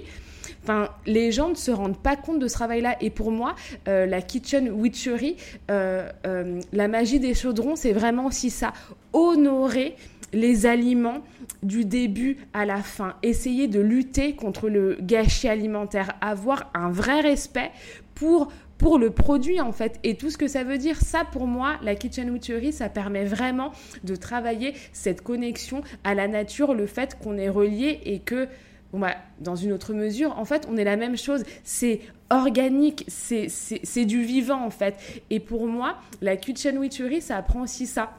[0.63, 2.97] Enfin, les gens ne se rendent pas compte de ce travail-là.
[3.01, 3.55] Et pour moi,
[3.87, 5.37] euh, la kitchen witchery,
[5.71, 8.73] euh, euh, la magie des chaudrons, c'est vraiment aussi ça.
[9.13, 9.95] Honorer
[10.33, 11.23] les aliments
[11.63, 13.15] du début à la fin.
[13.23, 16.13] Essayer de lutter contre le gâchis alimentaire.
[16.21, 17.71] Avoir un vrai respect
[18.15, 21.01] pour pour le produit en fait et tout ce que ça veut dire.
[21.01, 26.27] Ça pour moi, la kitchen witchery, ça permet vraiment de travailler cette connexion à la
[26.27, 28.47] nature, le fait qu'on est relié et que
[28.93, 31.43] bah, dans une autre mesure, en fait, on est la même chose.
[31.63, 34.95] C'est organique, c'est du vivant, en fait.
[35.29, 38.11] Et pour moi, la kitchen witchery, ça apprend aussi ça.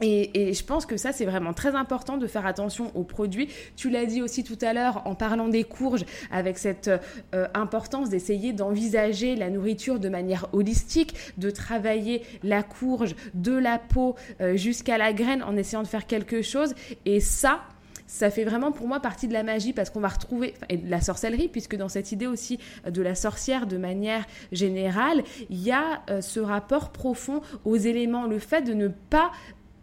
[0.00, 3.48] Et, je pense que ça, c'est vraiment très important de faire attention aux produits.
[3.76, 6.88] Tu l'as dit aussi tout à l'heure en parlant des courges, avec cette
[7.34, 13.78] euh, importance d'essayer d'envisager la nourriture de manière holistique, de travailler la courge de la
[13.78, 16.74] peau euh, jusqu'à la graine en essayant de faire quelque chose.
[17.04, 17.62] Et ça,
[18.08, 20.90] ça fait vraiment pour moi partie de la magie parce qu'on va retrouver, et de
[20.90, 25.62] la sorcellerie, puisque dans cette idée aussi euh, de la sorcière de manière générale, il
[25.62, 29.30] y a euh, ce rapport profond aux éléments, le fait de ne pas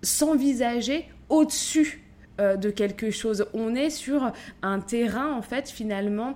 [0.01, 2.03] s'envisager au-dessus
[2.41, 3.45] euh, de quelque chose.
[3.53, 4.32] On est sur
[4.63, 6.34] un terrain, en fait, finalement,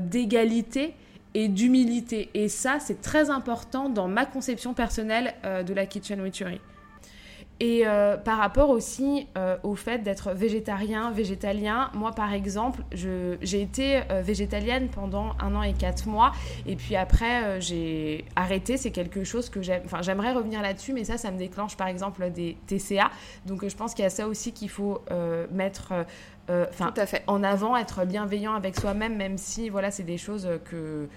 [0.00, 0.94] d'égalité
[1.34, 2.30] et d'humilité.
[2.34, 6.60] Et ça, c'est très important dans ma conception personnelle de la kitchen witchery.
[7.62, 13.62] Et euh, par rapport aussi euh, au fait d'être végétarien, végétalien, moi par exemple, j'ai
[13.62, 16.32] été euh, végétalienne pendant un an et quatre mois.
[16.66, 18.76] Et puis après, j'ai arrêté.
[18.76, 19.82] C'est quelque chose que j'aime.
[19.84, 23.12] Enfin, j'aimerais revenir là-dessus, mais ça, ça me déclenche par exemple des TCA.
[23.46, 25.00] Donc je pense qu'il y a ça aussi qu'il faut
[25.52, 25.92] mettre.
[27.28, 31.08] En avant, être bienveillant avec soi-même, même si voilà, c'est des choses que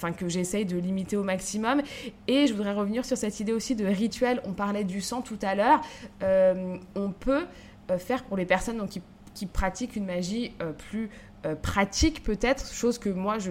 [0.00, 1.82] enfin que j'essaye de limiter au maximum.
[2.26, 4.40] Et je voudrais revenir sur cette idée aussi de rituel.
[4.44, 5.80] On parlait du sang tout à l'heure.
[6.22, 7.44] Euh, on peut
[7.90, 8.86] euh, faire pour les personnes
[9.34, 11.10] qui pratiquent une magie euh, plus
[11.46, 13.50] euh, pratique peut-être, chose que moi je,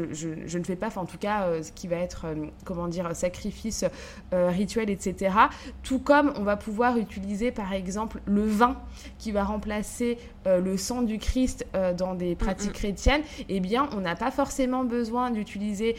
[0.57, 3.15] ne fais pas, enfin en tout cas euh, ce qui va être, euh, comment dire,
[3.15, 3.83] sacrifice
[4.31, 5.33] rituel, etc.
[5.81, 8.77] Tout comme on va pouvoir utiliser par exemple le vin
[9.17, 11.65] qui va remplacer le sang du Christ
[11.97, 15.95] dans des pratiques chrétiennes, eh bien on n'a pas forcément besoin d'utiliser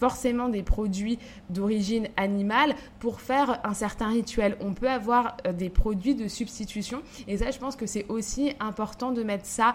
[0.00, 1.18] forcément des produits
[1.50, 4.56] d'origine animale pour faire un certain rituel.
[4.60, 9.12] On peut avoir des produits de substitution et ça je pense que c'est aussi important
[9.12, 9.72] de mettre ça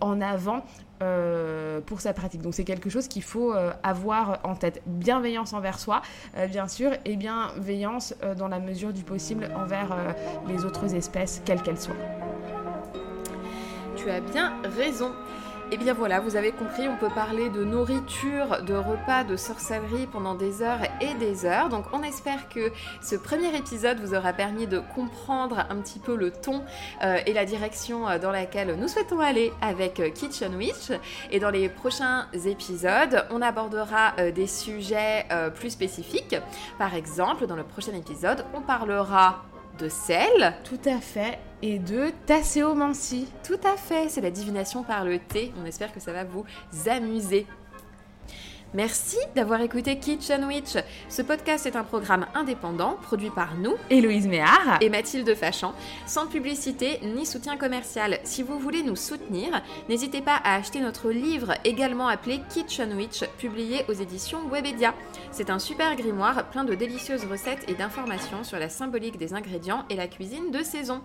[0.00, 0.64] en avant
[1.02, 2.42] euh, pour sa pratique.
[2.42, 4.82] Donc c'est quelque chose qu'il faut euh, avoir en tête.
[4.86, 6.02] Bienveillance envers soi,
[6.36, 9.96] euh, bien sûr, et bienveillance dans la mesure du possible envers
[10.46, 11.94] les autres espèces, quelles qu'elles soient.
[13.96, 15.12] Tu as bien raison.
[15.70, 19.36] Et eh bien voilà, vous avez compris, on peut parler de nourriture, de repas, de
[19.36, 21.68] sorcellerie pendant des heures et des heures.
[21.68, 26.16] Donc on espère que ce premier épisode vous aura permis de comprendre un petit peu
[26.16, 26.64] le ton
[27.04, 30.90] euh, et la direction euh, dans laquelle nous souhaitons aller avec euh, Kitchen Witch.
[31.30, 36.34] Et dans les prochains épisodes, on abordera des sujets plus spécifiques.
[36.78, 39.44] Par exemple, dans le prochain épisode, on parlera
[39.80, 40.54] de sel.
[40.64, 41.38] Tout à fait.
[41.62, 43.28] Et de tasséomancie.
[43.46, 44.08] Tout à fait.
[44.08, 45.52] C'est la divination par le thé.
[45.60, 46.44] On espère que ça va vous
[46.86, 47.46] amuser.
[48.72, 50.76] Merci d'avoir écouté Kitchen Witch.
[51.08, 55.74] Ce podcast est un programme indépendant produit par nous, Héloïse Méard et Mathilde Fachan,
[56.06, 58.20] sans publicité ni soutien commercial.
[58.22, 63.24] Si vous voulez nous soutenir, n'hésitez pas à acheter notre livre également appelé Kitchen Witch,
[63.38, 64.94] publié aux éditions Webedia.
[65.32, 69.84] C'est un super grimoire plein de délicieuses recettes et d'informations sur la symbolique des ingrédients
[69.90, 71.00] et la cuisine de saison.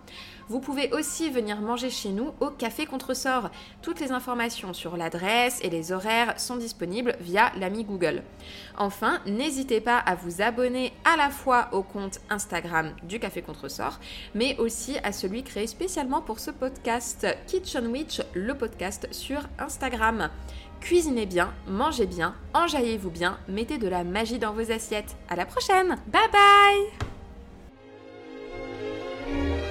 [0.47, 3.49] Vous pouvez aussi venir manger chez nous au Café Contresort.
[3.81, 8.21] Toutes les informations sur l'adresse et les horaires sont disponibles via l'ami Google.
[8.77, 13.99] Enfin, n'hésitez pas à vous abonner à la fois au compte Instagram du Café Contresort,
[14.35, 20.29] mais aussi à celui créé spécialement pour ce podcast, Kitchen Witch, le podcast sur Instagram.
[20.79, 25.15] Cuisinez bien, mangez bien, enjaillez-vous bien, mettez de la magie dans vos assiettes.
[25.29, 25.97] À la prochaine.
[26.07, 26.29] Bye
[29.27, 29.64] bye